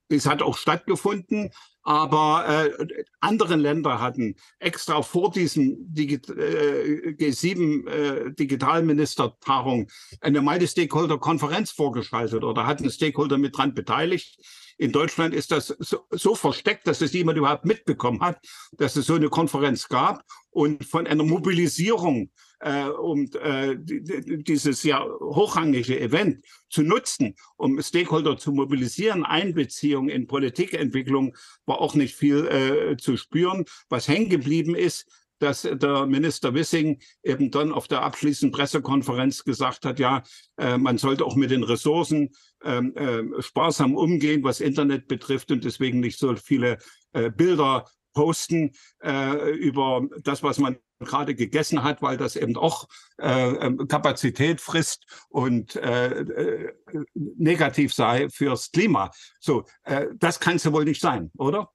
[0.09, 1.51] Es hat auch stattgefunden,
[1.83, 2.47] aber
[2.79, 8.31] äh, andere Länder hatten extra vor diesem Digi äh, G7 äh,
[10.21, 14.39] eine Multi-Stakeholder-Konferenz vorgeschaltet oder hatten Stakeholder mit dran beteiligt.
[14.79, 18.39] In Deutschland ist das so, so versteckt, dass es niemand überhaupt mitbekommen hat,
[18.73, 22.31] dass es so eine Konferenz gab und von einer Mobilisierung
[22.63, 29.25] äh, um äh, dieses ja hochrangige Event zu nutzen, um Stakeholder zu mobilisieren.
[29.25, 33.65] Einbeziehung in Politikentwicklung war auch nicht viel äh, zu spüren.
[33.89, 35.07] Was hängen geblieben ist,
[35.43, 40.23] dass der Minister Wissing eben dann auf der abschließenden Pressekonferenz gesagt hat, ja,
[40.57, 42.31] äh, man sollte auch mit den Ressourcen
[42.65, 46.79] ähm, äh, sparsam umgehen, was Internet betrifft und deswegen nicht so viele
[47.13, 48.73] äh, Bilder posten
[49.03, 52.87] äh, über das, was man gerade gegessen hat, weil das eben auch
[53.19, 56.73] äh, ähm, Kapazität frisst und äh, äh,
[57.15, 59.11] negativ sei fürs Klima.
[59.41, 61.71] So, äh, das kann es ja wohl nicht sein, oder?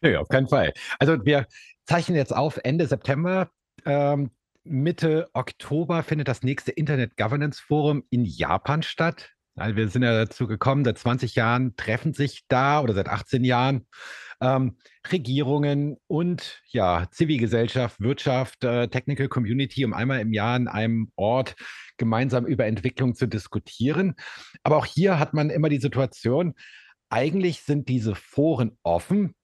[0.00, 0.72] Nee, auf keinen Fall.
[0.98, 1.46] Also wir
[1.86, 3.50] zeichnen jetzt auf Ende September.
[3.84, 4.30] Ähm,
[4.64, 9.30] Mitte Oktober findet das nächste Internet Governance Forum in Japan statt.
[9.54, 13.42] Also wir sind ja dazu gekommen, seit 20 Jahren treffen sich da oder seit 18
[13.42, 13.86] Jahren
[14.42, 14.76] ähm,
[15.10, 21.54] Regierungen und ja, Zivilgesellschaft, Wirtschaft, äh, Technical Community, um einmal im Jahr an einem Ort
[21.96, 24.14] gemeinsam über Entwicklung zu diskutieren.
[24.62, 26.54] Aber auch hier hat man immer die Situation,
[27.08, 29.34] eigentlich sind diese Foren offen,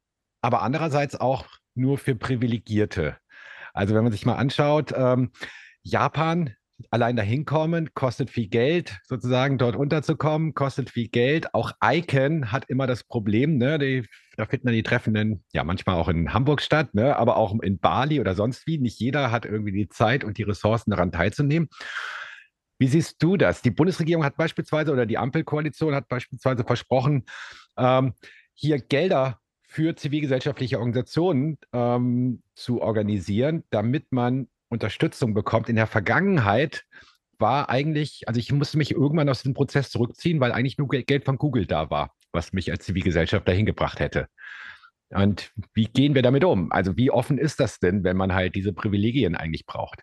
[0.43, 3.17] aber andererseits auch nur für Privilegierte.
[3.73, 5.31] Also wenn man sich mal anschaut, ähm,
[5.83, 6.55] Japan
[6.91, 11.55] allein dahin kommen, kostet viel Geld, sozusagen dort unterzukommen, kostet viel Geld.
[11.55, 14.07] Auch ICANN hat immer das Problem, ne, die,
[14.37, 17.79] da finden dann die Treffenden ja manchmal auch in Hamburg statt, ne, aber auch in
[17.79, 18.79] Bali oder sonst wie.
[18.79, 21.69] Nicht jeder hat irgendwie die Zeit und die Ressourcen daran teilzunehmen.
[22.79, 23.63] Wie siehst du das?
[23.63, 27.25] Die Bundesregierung hat beispielsweise oder die Ampelkoalition hat beispielsweise versprochen,
[27.77, 28.15] ähm,
[28.55, 29.39] hier Gelder
[29.73, 35.71] für zivilgesellschaftliche Organisationen ähm, zu organisieren, damit man Unterstützung bekommt.
[35.71, 36.85] In der Vergangenheit
[37.39, 41.25] war eigentlich, also ich musste mich irgendwann aus diesem Prozess zurückziehen, weil eigentlich nur Geld
[41.25, 44.27] von Google da war, was mich als Zivilgesellschaft dahin gebracht hätte.
[45.09, 46.71] Und wie gehen wir damit um?
[46.71, 50.03] Also wie offen ist das denn, wenn man halt diese Privilegien eigentlich braucht?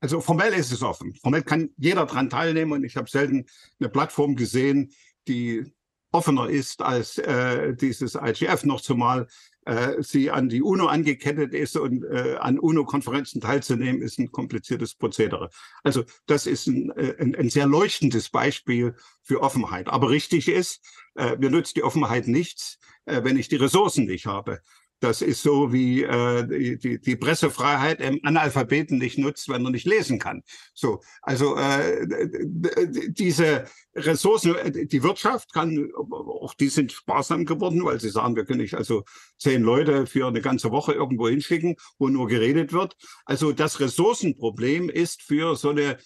[0.00, 1.14] Also formell ist es offen.
[1.14, 3.46] Formell kann jeder daran teilnehmen und ich habe selten
[3.80, 4.92] eine Plattform gesehen,
[5.26, 5.74] die
[6.16, 8.64] offener ist als äh, dieses IGF.
[8.64, 9.26] Noch zumal
[9.66, 14.94] äh, sie an die UNO angekettet ist und äh, an UNO-Konferenzen teilzunehmen, ist ein kompliziertes
[14.94, 15.50] Prozedere.
[15.82, 19.88] Also das ist ein, äh, ein, ein sehr leuchtendes Beispiel für Offenheit.
[19.88, 20.80] Aber richtig ist,
[21.16, 24.60] äh, mir nützt die Offenheit nichts, äh, wenn ich die Ressourcen nicht habe.
[25.06, 29.86] Das ist so wie äh, die, die Pressefreiheit im Analphabeten nicht nutzt, wenn er nicht
[29.86, 30.42] lesen kann.
[30.74, 32.06] So, also äh,
[33.08, 34.54] diese Ressourcen,
[34.88, 39.04] die Wirtschaft kann, auch die sind sparsam geworden, weil sie sagen, wir können nicht also
[39.38, 42.96] zehn Leute für eine ganze Woche irgendwo hinschicken, wo nur geredet wird.
[43.24, 45.98] Also das Ressourcenproblem ist für so eine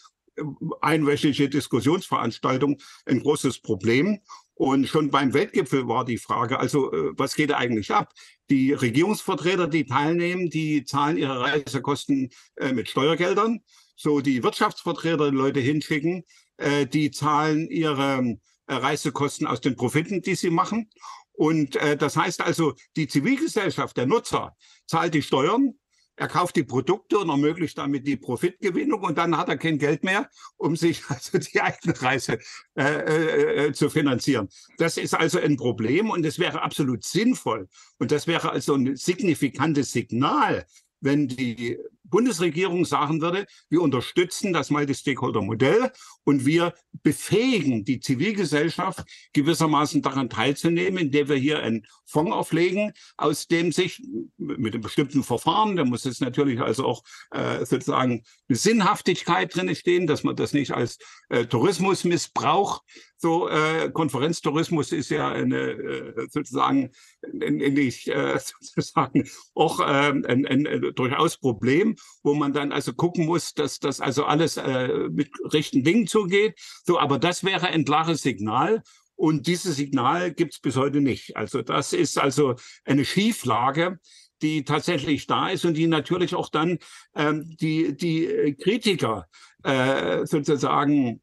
[0.81, 4.21] einwöchige Diskussionsveranstaltung ein großes Problem.
[4.61, 8.13] Und schon beim Weltgipfel war die Frage, also äh, was geht da eigentlich ab?
[8.51, 13.63] Die Regierungsvertreter, die teilnehmen, die zahlen ihre Reisekosten äh, mit Steuergeldern.
[13.97, 16.25] So die Wirtschaftsvertreter, die Leute hinschicken,
[16.59, 18.37] äh, die zahlen ihre
[18.67, 20.91] äh, Reisekosten aus den Profiten, die sie machen.
[21.33, 24.55] Und äh, das heißt also, die Zivilgesellschaft, der Nutzer,
[24.87, 25.73] zahlt die Steuern
[26.17, 30.05] er kauft die Produkte und ermöglicht damit die Profitgewinnung und dann hat er kein Geld
[30.05, 32.39] mehr, um sich also die eigene Reise
[32.77, 34.49] äh, äh, äh, zu finanzieren.
[34.79, 38.97] Das ist also ein Problem und es wäre absolut sinnvoll und das wäre also ein
[38.97, 40.67] signifikantes Signal,
[41.01, 41.79] wenn die
[42.11, 45.93] Bundesregierung sagen würde, wir unterstützen das Multi-Stakeholder-Modell
[46.25, 53.47] und wir befähigen die Zivilgesellschaft gewissermaßen daran teilzunehmen, indem wir hier einen Fonds auflegen, aus
[53.47, 54.03] dem sich
[54.37, 59.75] mit einem bestimmten Verfahren, da muss es natürlich also auch äh, sozusagen eine Sinnhaftigkeit drin
[59.75, 60.99] stehen, dass man das nicht als
[61.29, 62.83] äh, Tourismusmissbrauch
[63.21, 66.91] so äh, Konferenztourismus ist ja eine äh, sozusagen
[67.33, 68.39] nicht äh,
[68.71, 73.79] sozusagen auch ähm, ein, ein, ein durchaus Problem, wo man dann also gucken muss, dass
[73.79, 76.59] das also alles äh, mit rechten Dingen zugeht.
[76.85, 78.83] So, aber das wäre ein klares Signal.
[79.17, 81.37] Und dieses Signal gibt es bis heute nicht.
[81.37, 83.99] Also das ist also eine Schieflage,
[84.41, 86.79] die tatsächlich da ist und die natürlich auch dann
[87.15, 89.27] ähm, die, die Kritiker
[89.63, 91.21] äh, sozusagen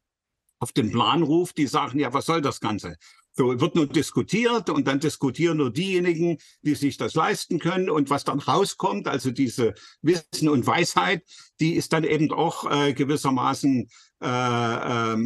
[0.60, 2.96] auf den Plan ruft, die sagen, ja, was soll das Ganze?
[3.38, 7.88] So wird nur diskutiert und dann diskutieren nur diejenigen, die sich das leisten können.
[7.88, 11.22] Und was dann rauskommt, also diese Wissen und Weisheit,
[11.60, 13.88] die ist dann eben auch äh, gewissermaßen
[14.20, 15.18] eine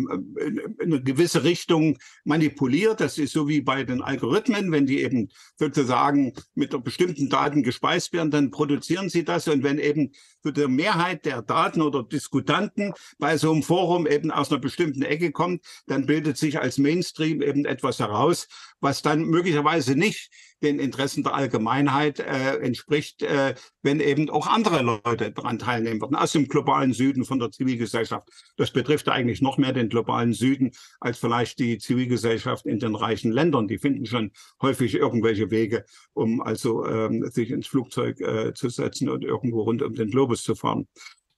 [1.02, 3.00] gewisse Richtung manipuliert.
[3.00, 8.12] Das ist so wie bei den Algorithmen, wenn die eben sozusagen mit bestimmten Daten gespeist
[8.12, 9.48] werden, dann produzieren sie das.
[9.48, 10.12] Und wenn eben
[10.42, 15.02] für die Mehrheit der Daten oder Diskutanten bei so einem Forum eben aus einer bestimmten
[15.02, 18.48] Ecke kommt, dann bildet sich als Mainstream eben etwas heraus,
[18.80, 20.30] was dann möglicherweise nicht
[20.62, 26.16] den Interessen der Allgemeinheit äh, entspricht, äh, wenn eben auch andere Leute daran teilnehmen würden,
[26.16, 28.28] aus dem globalen Süden von der Zivilgesellschaft.
[28.56, 33.32] Das betrifft eigentlich noch mehr den globalen Süden als vielleicht die Zivilgesellschaft in den reichen
[33.32, 33.68] Ländern.
[33.68, 35.84] Die finden schon häufig irgendwelche Wege,
[36.14, 40.42] um also ähm, sich ins Flugzeug äh, zu setzen und irgendwo rund um den Globus
[40.42, 40.86] zu fahren.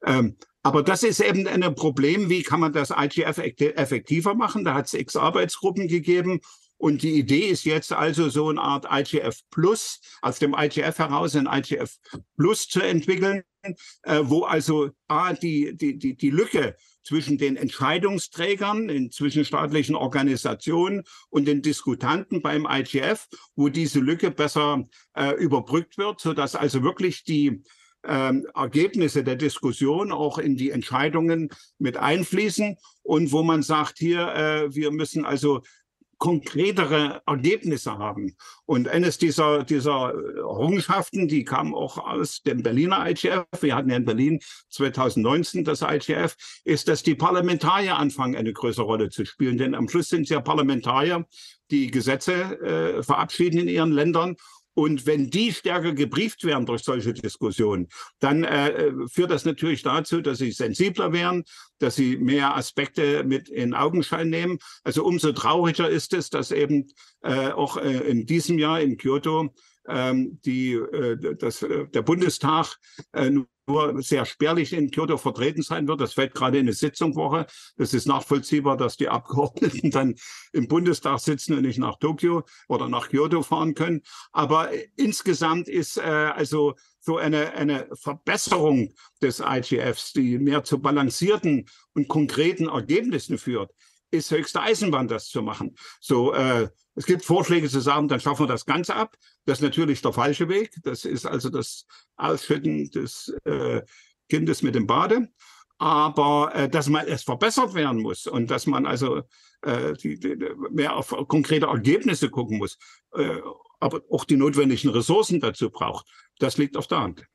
[0.04, 4.64] Ähm, aber das ist eben ein Problem, wie kann man das IGF effektiver machen?
[4.64, 6.40] Da hat es x Arbeitsgruppen gegeben
[6.84, 11.34] und die Idee ist jetzt also so eine Art IGF Plus, aus dem IGF heraus
[11.34, 11.96] ein IGF
[12.36, 13.42] Plus zu entwickeln,
[14.02, 21.04] äh, wo also A, die, die, die, die Lücke zwischen den Entscheidungsträgern in zwischenstaatlichen Organisationen
[21.30, 27.24] und den Diskutanten beim IGF, wo diese Lücke besser äh, überbrückt wird, sodass also wirklich
[27.24, 27.62] die
[28.06, 34.28] ähm, Ergebnisse der Diskussion auch in die Entscheidungen mit einfließen und wo man sagt, hier,
[34.34, 35.62] äh, wir müssen also
[36.18, 38.36] konkretere Ergebnisse haben.
[38.66, 43.96] Und eines dieser, dieser Errungenschaften, die kam auch aus dem Berliner IGF, wir hatten ja
[43.96, 44.40] in Berlin
[44.70, 49.58] 2019 das IGF, ist, dass die Parlamentarier anfangen, eine größere Rolle zu spielen.
[49.58, 51.26] Denn am Schluss sind es ja Parlamentarier,
[51.70, 54.36] die Gesetze äh, verabschieden in ihren Ländern
[54.74, 60.20] und wenn die stärker gebrieft werden durch solche Diskussionen, dann äh, führt das natürlich dazu,
[60.20, 61.44] dass sie sensibler werden,
[61.78, 64.58] dass sie mehr Aspekte mit in Augenschein nehmen.
[64.82, 66.88] Also umso trauriger ist es, dass eben
[67.22, 69.54] äh, auch äh, in diesem Jahr in Kyoto
[69.86, 72.78] die, äh, das, äh, der Bundestag
[73.12, 73.30] äh,
[73.66, 76.00] nur sehr spärlich in Kyoto vertreten sein wird.
[76.00, 77.46] Das fällt gerade in eine Sitzungwoche.
[77.76, 80.14] Es ist nachvollziehbar, dass die Abgeordneten dann
[80.52, 84.02] im Bundestag sitzen und nicht nach Tokio oder nach Kyoto fahren können.
[84.32, 91.66] Aber insgesamt ist äh, also so eine, eine Verbesserung des IGFs, die mehr zu balancierten
[91.92, 93.70] und konkreten Ergebnissen führt,
[94.14, 95.76] ist höchste Eisenbahn, das zu machen.
[96.00, 99.16] So, äh, es gibt Vorschläge zu sagen, dann schaffen wir das Ganze ab.
[99.44, 100.76] Das ist natürlich der falsche Weg.
[100.82, 101.86] Das ist also das
[102.16, 103.82] Ausschütten des äh,
[104.28, 105.28] Kindes mit dem Bade.
[105.78, 109.22] aber äh, dass man es verbessert werden muss und dass man also
[109.62, 110.36] äh, die, die,
[110.70, 112.78] mehr auf konkrete Ergebnisse gucken muss,
[113.14, 113.40] äh,
[113.80, 116.06] aber auch die notwendigen Ressourcen dazu braucht,
[116.38, 117.26] das liegt auf der Hand.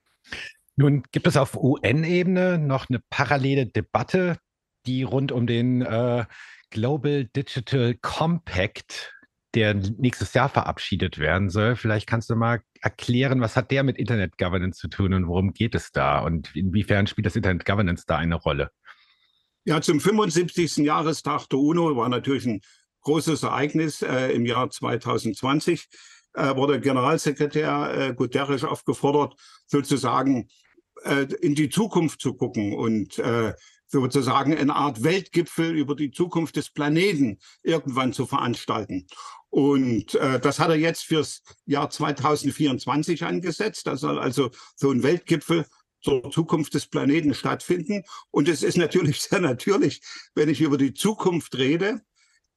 [0.75, 4.37] Nun gibt es auf UN-Ebene noch eine parallele Debatte,
[4.85, 6.25] die rund um den äh,
[6.69, 9.13] Global Digital Compact
[9.55, 11.75] der nächstes Jahr verabschiedet werden soll.
[11.75, 15.53] Vielleicht kannst du mal erklären, was hat der mit Internet Governance zu tun und worum
[15.53, 18.71] geht es da und inwiefern spielt das Internet Governance da eine Rolle?
[19.65, 20.77] Ja, zum 75.
[20.77, 22.61] Jahrestag der UNO war natürlich ein
[23.01, 25.87] großes Ereignis äh, im Jahr 2020.
[26.33, 29.33] Äh, wurde Generalsekretär äh, Guterres aufgefordert,
[29.65, 30.47] sozusagen
[31.03, 33.53] äh, in die Zukunft zu gucken und äh,
[33.89, 39.07] sozusagen eine Art Weltgipfel über die Zukunft des Planeten irgendwann zu veranstalten.
[39.49, 43.87] Und äh, das hat er jetzt fürs Jahr 2024 angesetzt.
[43.87, 45.65] Da soll also so ein Weltgipfel
[46.01, 48.03] zur Zukunft des Planeten stattfinden.
[48.31, 50.01] Und es ist natürlich sehr natürlich,
[50.35, 52.01] wenn ich über die Zukunft rede,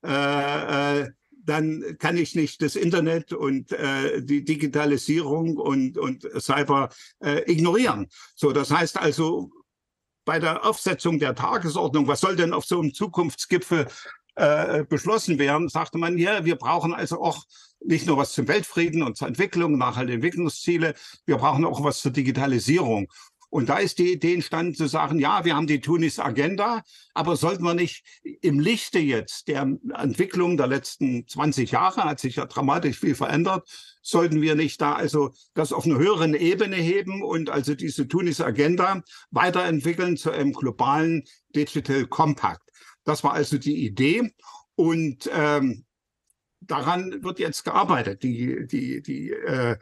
[0.05, 1.11] äh, äh,
[1.45, 8.07] dann kann ich nicht das Internet und äh, die Digitalisierung und, und Cyber äh, ignorieren.
[8.37, 9.51] So, das heißt also,
[10.25, 13.87] bei der Aufsetzung der Tagesordnung, was soll denn auf so einem Zukunftsgipfel
[14.35, 17.45] äh, beschlossen werden, sagte man, ja, wir brauchen also auch
[17.85, 20.95] nicht nur was zum Weltfrieden und zur Entwicklung, nachhaltige Entwicklungsziele,
[21.27, 23.09] wir brauchen auch was zur Digitalisierung.
[23.53, 26.83] Und da ist die Idee entstanden zu sagen, ja, wir haben die Tunis-Agenda,
[27.13, 28.03] aber sollten wir nicht
[28.41, 33.69] im Lichte jetzt der Entwicklung der letzten 20 Jahre, hat sich ja dramatisch viel verändert,
[34.01, 39.03] sollten wir nicht da also das auf einer höheren Ebene heben und also diese Tunis-Agenda
[39.31, 41.25] weiterentwickeln zu einem globalen
[41.55, 42.67] Digital Compact.
[43.05, 44.33] Das war also die Idee.
[44.77, 45.85] Und ähm,
[46.63, 48.23] daran wird jetzt gearbeitet.
[48.23, 49.77] Die, die, die äh,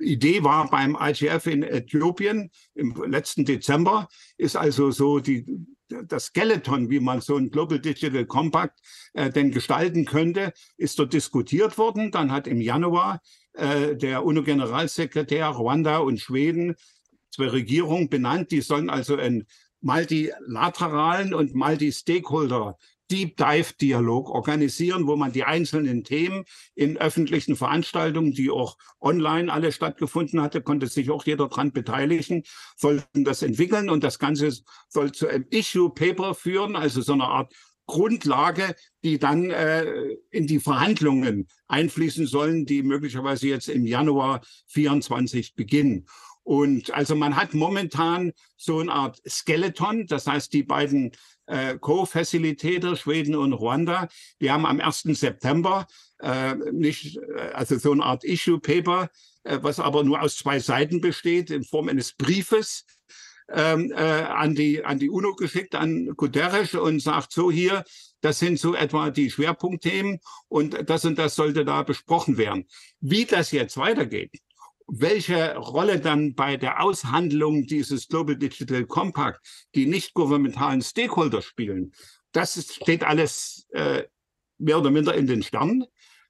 [0.00, 5.44] Idee war beim IGF in Äthiopien im letzten Dezember, ist also so die,
[5.88, 8.80] das Skeleton, wie man so ein Global Digital Compact
[9.14, 12.10] äh, denn gestalten könnte, ist dort diskutiert worden.
[12.10, 13.20] Dann hat im Januar
[13.54, 16.76] äh, der UNO-Generalsekretär Ruanda und Schweden
[17.30, 19.44] zwei Regierungen benannt, die sollen also ein
[19.80, 22.78] multilateralen und multi-stakeholder
[23.10, 26.44] Deep Dive Dialog organisieren, wo man die einzelnen Themen
[26.74, 32.44] in öffentlichen Veranstaltungen, die auch online alle stattgefunden hatte, konnte sich auch jeder dran beteiligen,
[32.76, 34.52] sollten das entwickeln und das Ganze
[34.88, 37.52] soll zu einem Issue Paper führen, also so eine Art
[37.86, 39.84] Grundlage, die dann äh,
[40.30, 46.06] in die Verhandlungen einfließen sollen, die möglicherweise jetzt im Januar 24 beginnen.
[46.42, 51.12] Und also man hat momentan so eine Art Skeleton, das heißt die beiden
[51.46, 54.08] äh, Co-Facilitator, Schweden und Ruanda,
[54.40, 55.02] die haben am 1.
[55.02, 55.86] September
[56.20, 59.10] äh, nicht, äh, also so eine Art Issue Paper,
[59.44, 62.84] äh, was aber nur aus zwei Seiten besteht, in Form eines Briefes,
[63.50, 67.84] ähm, äh, an, die, an die UNO geschickt, an Guterres und sagt so hier,
[68.20, 70.18] das sind so etwa die Schwerpunktthemen
[70.48, 72.66] und das und das sollte da besprochen werden.
[73.00, 74.30] Wie das jetzt weitergeht,
[74.86, 79.40] welche Rolle dann bei der Aushandlung dieses Global Digital Compact
[79.74, 81.92] die nicht gouvernementalen Stakeholder spielen,
[82.32, 84.04] das steht alles äh,
[84.58, 85.84] mehr oder minder in den Sternen.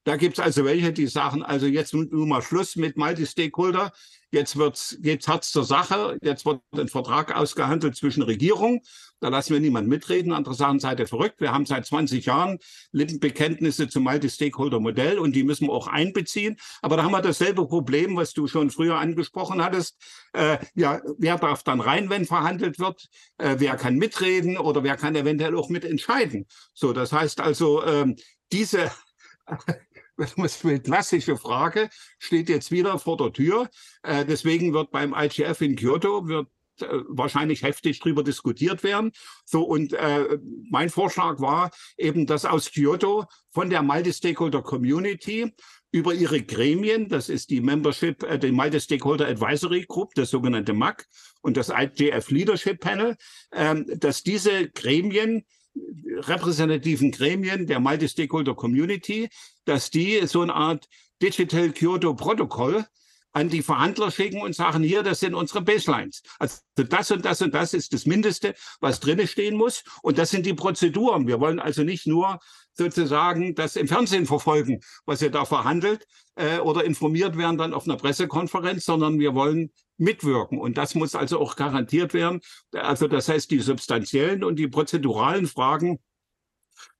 [0.04, 3.90] Da gibt es also welche, die sagen, also jetzt nun mal Schluss mit Multi-Stakeholder.
[4.30, 6.18] Jetzt wird's, geht's Herz zur Sache.
[6.20, 8.82] Jetzt wird ein Vertrag ausgehandelt zwischen Regierung.
[9.20, 10.32] Da lassen wir niemand mitreden.
[10.32, 11.40] Andere sagen, seid ihr verrückt.
[11.40, 12.58] Wir haben seit 20 Jahren
[12.92, 16.56] Lippenbekenntnisse zum Multi-Stakeholder-Modell und die müssen wir auch einbeziehen.
[16.82, 19.96] Aber da haben wir dasselbe Problem, was du schon früher angesprochen hattest.
[20.34, 23.08] Äh, ja, wer darf dann rein, wenn verhandelt wird?
[23.38, 26.46] Äh, wer kann mitreden oder wer kann eventuell auch mitentscheiden?
[26.74, 28.16] So, das heißt also, ähm,
[28.52, 28.90] diese
[30.16, 31.88] eine klassische Frage,
[32.18, 33.68] steht jetzt wieder vor der Tür.
[34.02, 36.48] Äh, deswegen wird beim IGF in Kyoto wird
[36.80, 39.12] äh, wahrscheinlich heftig drüber diskutiert werden.
[39.44, 40.38] So und äh,
[40.70, 45.52] mein Vorschlag war eben, dass aus Kyoto von der Multi-Stakeholder Community
[45.92, 51.06] über ihre Gremien, das ist die Membership, äh, die Multi-Stakeholder Advisory Group, das sogenannte MAC
[51.42, 53.16] und das IGF Leadership Panel,
[53.52, 55.44] äh, dass diese Gremien
[55.76, 59.28] repräsentativen Gremien der Multi-Stakeholder Community,
[59.64, 60.88] dass die so eine Art
[61.22, 62.84] Digital Kyoto Protokoll
[63.34, 66.22] an die Verhandler schicken und sagen, hier, das sind unsere Baselines.
[66.38, 69.82] Also das und das und das ist das Mindeste, was drinne stehen muss.
[70.02, 71.26] Und das sind die Prozeduren.
[71.26, 72.38] Wir wollen also nicht nur
[72.74, 76.06] sozusagen das im Fernsehen verfolgen, was ihr da verhandelt,
[76.36, 80.58] äh, oder informiert werden dann auf einer Pressekonferenz, sondern wir wollen mitwirken.
[80.58, 82.40] Und das muss also auch garantiert werden.
[82.72, 86.00] Also das heißt, die substanziellen und die prozeduralen Fragen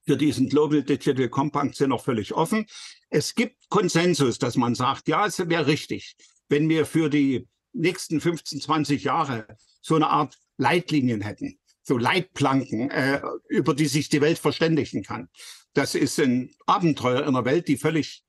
[0.05, 2.65] für diesen Global Digital Compact sind noch völlig offen.
[3.09, 6.15] Es gibt Konsensus, dass man sagt, ja, es wäre richtig,
[6.47, 9.47] wenn wir für die nächsten 15, 20 Jahre
[9.81, 11.59] so eine Art Leitlinien hätten.
[11.87, 15.29] so Leitplanken, äh, über die sich die Welt verständigen kann.
[15.73, 18.24] Das ist ein Abenteuer in einer Welt, die völlig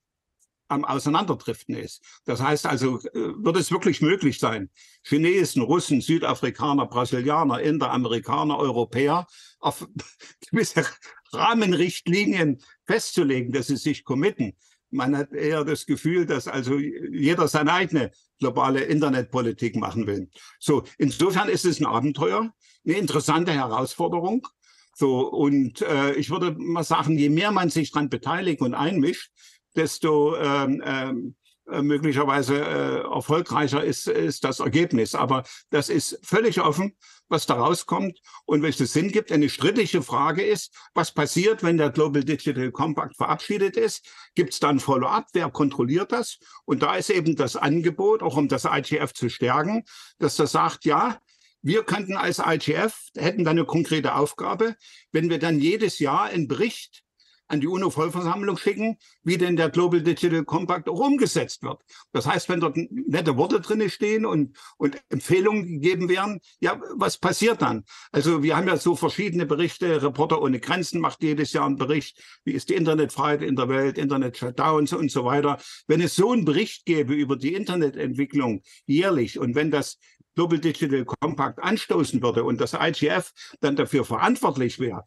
[0.69, 2.03] am Auseinanderdriften ist.
[2.25, 4.71] Das heißt also, äh, wird es wirklich möglich sein,
[5.03, 9.27] Chinesen, Russen, Südafrikaner, Brasilianer, Inder, Amerikaner, Europäer
[9.61, 9.87] auf
[10.51, 10.85] gewisse
[11.33, 14.55] Rahmenrichtlinien festzulegen, dass sie sich committen.
[14.91, 20.31] Man hat eher das Gefühl, dass also jeder seine eigene globale Internetpolitik machen will.
[20.59, 22.53] So, insofern ist es ein Abenteuer,
[22.85, 24.47] eine interessante Herausforderung.
[24.95, 29.31] So, und äh, ich würde mal sagen, je mehr man sich daran beteiligt und einmischt,
[29.77, 31.37] desto ähm, ähm,
[31.69, 35.17] äh, möglicherweise äh, erfolgreicher ist, ist das Ergebnis.
[35.17, 36.97] Aber das ist völlig offen,
[37.29, 39.33] was da rauskommt und welches Sinn gibt.
[39.33, 44.09] Eine strittige Frage ist, was passiert, wenn der Global Digital Compact verabschiedet ist?
[44.37, 45.27] Gibt es dann Follow-up?
[45.33, 46.39] Wer kontrolliert das?
[46.67, 49.83] Und da ist eben das Angebot, auch um das IGF zu stärken,
[50.21, 51.19] dass das sagt, ja,
[51.63, 54.77] wir könnten als IGF, hätten dann eine konkrete Aufgabe,
[55.11, 57.03] wenn wir dann jedes Jahr einen Bericht
[57.49, 61.81] an die UNO-Vollversammlung schicken, wie denn der Global Digital Compact auch umgesetzt wird.
[62.13, 67.19] Das heißt, wenn dort nette Worte drinne stehen und, und Empfehlungen gegeben werden, ja, was
[67.19, 67.85] passiert dann?
[68.13, 70.03] Also wir haben ja so verschiedene Berichte.
[70.03, 72.23] Reporter ohne Grenzen macht jedes Jahr einen Bericht.
[72.45, 75.59] Wie ist die Internetfreiheit in der Welt, Internet-Shutdowns und so weiter.
[75.87, 79.99] Wenn es so einen Bericht gäbe über die Internetentwicklung jährlich und wenn das
[80.35, 85.05] Global Digital Compact anstoßen würde und das IGF dann dafür verantwortlich wäre,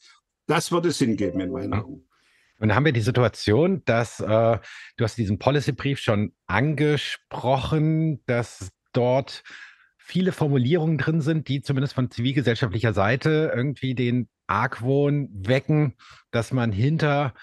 [0.48, 2.09] das würde Sinn geben in meinen Augen.
[2.60, 4.26] Und dann haben wir die Situation, dass äh,
[4.98, 9.44] du hast diesen Policy-Brief schon angesprochen, dass dort
[9.98, 15.96] viele Formulierungen drin sind, die zumindest von zivilgesellschaftlicher Seite irgendwie den Argwohn wecken,
[16.32, 17.34] dass man hinter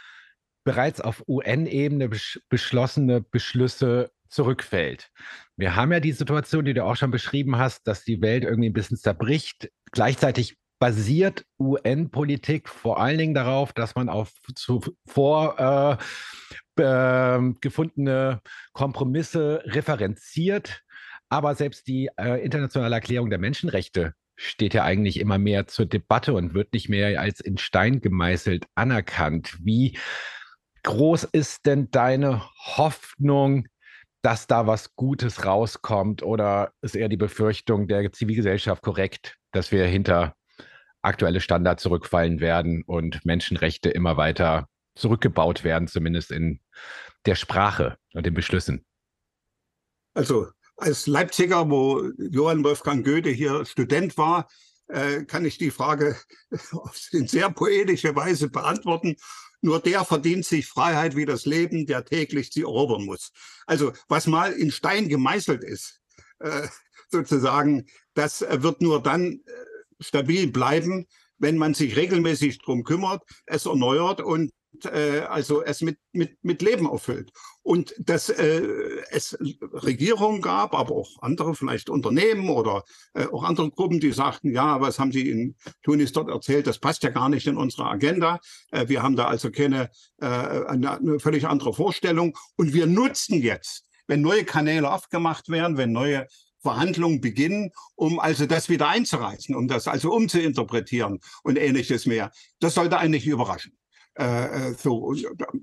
[0.64, 5.10] bereits auf UN-Ebene besch beschlossene Beschlüsse zurückfällt.
[5.56, 8.68] Wir haben ja die Situation, die du auch schon beschrieben hast, dass die Welt irgendwie
[8.68, 9.70] ein bisschen zerbricht.
[9.92, 15.98] Gleichzeitig basiert UN-Politik vor allen Dingen darauf, dass man auf zuvor
[16.78, 18.40] äh, äh, gefundene
[18.72, 20.82] Kompromisse referenziert.
[21.28, 26.34] Aber selbst die äh, internationale Erklärung der Menschenrechte steht ja eigentlich immer mehr zur Debatte
[26.34, 29.56] und wird nicht mehr als in Stein gemeißelt anerkannt.
[29.62, 29.98] Wie
[30.82, 32.42] groß ist denn deine
[32.76, 33.66] Hoffnung,
[34.22, 36.22] dass da was Gutes rauskommt?
[36.22, 40.36] Oder ist eher die Befürchtung der Zivilgesellschaft korrekt, dass wir hinter
[41.06, 46.60] aktuelle Standards zurückfallen werden und Menschenrechte immer weiter zurückgebaut werden, zumindest in
[47.26, 48.84] der Sprache und den Beschlüssen?
[50.14, 54.48] Also als Leipziger, wo Johann Wolfgang Goethe hier Student war,
[54.88, 56.16] äh, kann ich die Frage
[57.12, 59.16] in sehr poetische Weise beantworten.
[59.62, 63.32] Nur der verdient sich Freiheit wie das Leben, der täglich sie erobern muss.
[63.66, 66.00] Also was mal in Stein gemeißelt ist,
[66.40, 66.68] äh,
[67.10, 71.06] sozusagen, das wird nur dann äh, stabil bleiben,
[71.38, 74.50] wenn man sich regelmäßig drum kümmert, es erneuert und
[74.84, 77.30] äh, also es mit, mit, mit Leben erfüllt.
[77.62, 78.62] Und dass äh,
[79.10, 79.36] es
[79.72, 82.84] Regierungen gab, aber auch andere, vielleicht Unternehmen oder
[83.14, 86.78] äh, auch andere Gruppen, die sagten, ja, was haben Sie in Tunis dort erzählt, das
[86.78, 88.38] passt ja gar nicht in unsere Agenda.
[88.70, 89.90] Äh, wir haben da also keine
[90.20, 92.36] äh, eine, eine völlig andere Vorstellung.
[92.56, 96.26] Und wir nutzen jetzt, wenn neue Kanäle aufgemacht werden, wenn neue
[96.66, 102.32] Verhandlungen beginnen, um also das wieder einzureißen, um das also umzuinterpretieren und ähnliches mehr.
[102.58, 103.78] Das sollte eigentlich überraschen.
[104.18, 105.14] Äh, äh so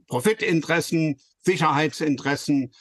[0.07, 2.71] Profitinteressen, Sicherheitsinteressen,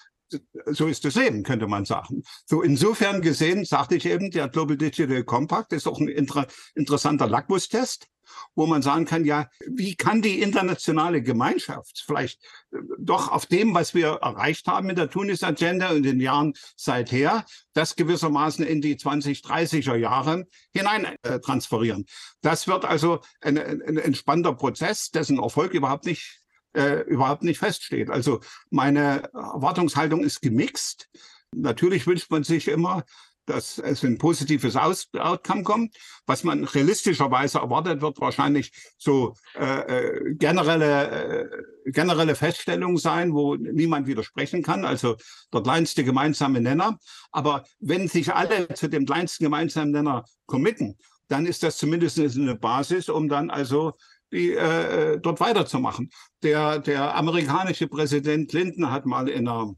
[0.67, 2.23] so ist das Leben, könnte man sagen.
[2.47, 6.47] So insofern gesehen, sagte ich eben, der Global Digital Compact ist auch ein inter
[6.77, 8.07] interessanter Lackmustest
[8.55, 13.75] wo man sagen kann, ja, wie kann die internationale Gemeinschaft vielleicht äh, doch auf dem,
[13.75, 18.97] was wir erreicht haben mit der Tunis-Agenda und den Jahren seither, das gewissermaßen in die
[18.97, 22.07] 2030er Jahre hinein äh, transferieren.
[22.41, 26.43] Das wird also ein, ein entspannter Prozess, dessen Erfolg überhaupt nicht
[26.75, 28.11] äh, überhaupt nicht feststeht.
[28.11, 31.09] Also meine Erwartungshaltung ist gemixt.
[31.55, 33.05] Natürlich wünscht man sich immer,
[33.47, 35.97] dass es ein positives Aus Outcome kommt.
[36.27, 41.51] Was man realistischerweise erwartet, wird wahrscheinlich so äh, äh, generelle,
[41.85, 45.17] äh, generelle Feststellungen sein, wo niemand widersprechen kann, also
[45.53, 46.99] der kleinste gemeinsame Nenner.
[47.33, 50.97] Aber wenn sich alle zu dem kleinsten gemeinsamen Nenner committen,
[51.29, 53.95] dann ist das zumindest eine Basis, um dann also
[54.33, 56.11] die, äh, dort weiterzumachen.
[56.43, 59.75] Der, der amerikanische Präsident Clinton hat mal in einer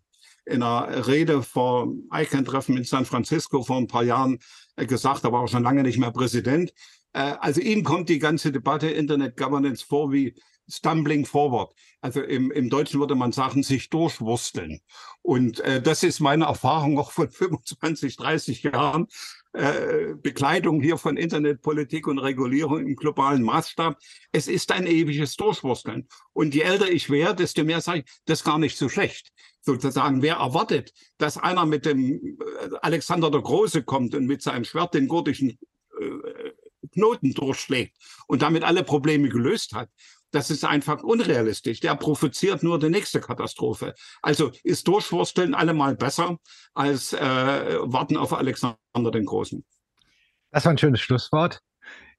[0.46, 4.38] in einer Rede vor ICANN-Treffen in San Francisco vor ein paar Jahren
[4.76, 6.72] äh, gesagt, da war er schon lange nicht mehr Präsident.
[7.12, 10.34] Äh, also ihm kommt die ganze Debatte Internet Governance vor wie
[10.68, 11.72] stumbling forward.
[12.04, 14.82] Also im, im Deutschen würde man sagen, sich durchwursteln.
[15.22, 19.06] Und äh, das ist meine Erfahrung auch von 25, 30 Jahren
[19.54, 23.98] äh, Bekleidung hier von Internetpolitik und Regulierung im globalen Maßstab.
[24.32, 26.06] Es ist ein ewiges Durchwursteln.
[26.34, 29.32] Und je älter ich werde, desto mehr sage ich, das ist gar nicht so schlecht.
[29.62, 34.64] Sozusagen, wer erwartet, dass einer mit dem äh, Alexander der Große kommt und mit seinem
[34.64, 35.58] Schwert den gordischen
[35.98, 36.50] äh,
[36.92, 37.96] Knoten durchschlägt
[38.26, 39.88] und damit alle Probleme gelöst hat,
[40.34, 41.80] das ist einfach unrealistisch.
[41.80, 43.94] Der provoziert nur die nächste Katastrophe.
[44.20, 46.38] Also ist Durchwursteln allemal besser
[46.74, 49.64] als äh, warten auf Alexander den Großen.
[50.50, 51.60] Das war ein schönes Schlusswort.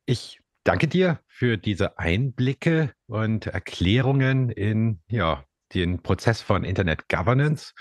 [0.05, 5.43] Ich danke dir für diese Einblicke und Erklärungen in ja,
[5.73, 7.73] den Prozess von Internet Governance.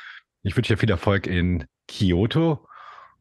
[0.42, 2.66] Ich wünsche dir viel Erfolg in Kyoto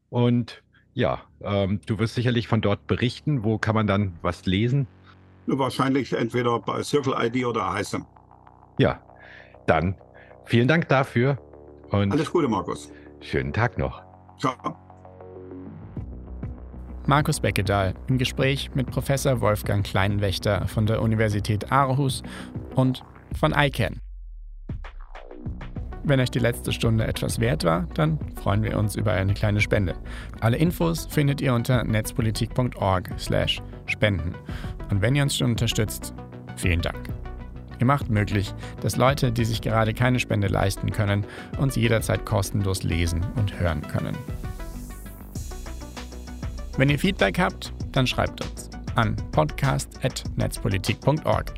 [0.08, 0.62] und
[0.94, 3.42] ja, ähm, du wirst sicherlich von dort berichten.
[3.42, 4.86] Wo kann man dann was lesen?
[5.46, 8.02] Wahrscheinlich entweder bei Circle ID oder HISM.
[8.78, 9.00] Ja,
[9.66, 9.96] dann
[10.44, 11.38] vielen Dank dafür
[11.90, 12.90] und alles Gute, Markus.
[13.20, 14.02] Schönen Tag noch.
[14.38, 14.76] Ciao.
[17.06, 22.22] Markus Beckedahl im Gespräch mit Professor Wolfgang Kleinwächter von der Universität Aarhus
[22.74, 23.04] und
[23.38, 24.00] von ICANN.
[26.06, 29.62] Wenn euch die letzte Stunde etwas wert war, dann freuen wir uns über eine kleine
[29.62, 29.94] Spende.
[30.40, 34.34] Alle Infos findet ihr unter netzpolitik.org/spenden.
[34.90, 36.12] Und wenn ihr uns schon unterstützt,
[36.56, 37.08] vielen Dank.
[37.80, 38.52] Ihr macht möglich,
[38.82, 41.24] dass Leute, die sich gerade keine Spende leisten können,
[41.58, 44.18] uns jederzeit kostenlos lesen und hören können.
[46.76, 51.54] Wenn ihr Feedback habt, dann schreibt uns an podcast.netzpolitik.org.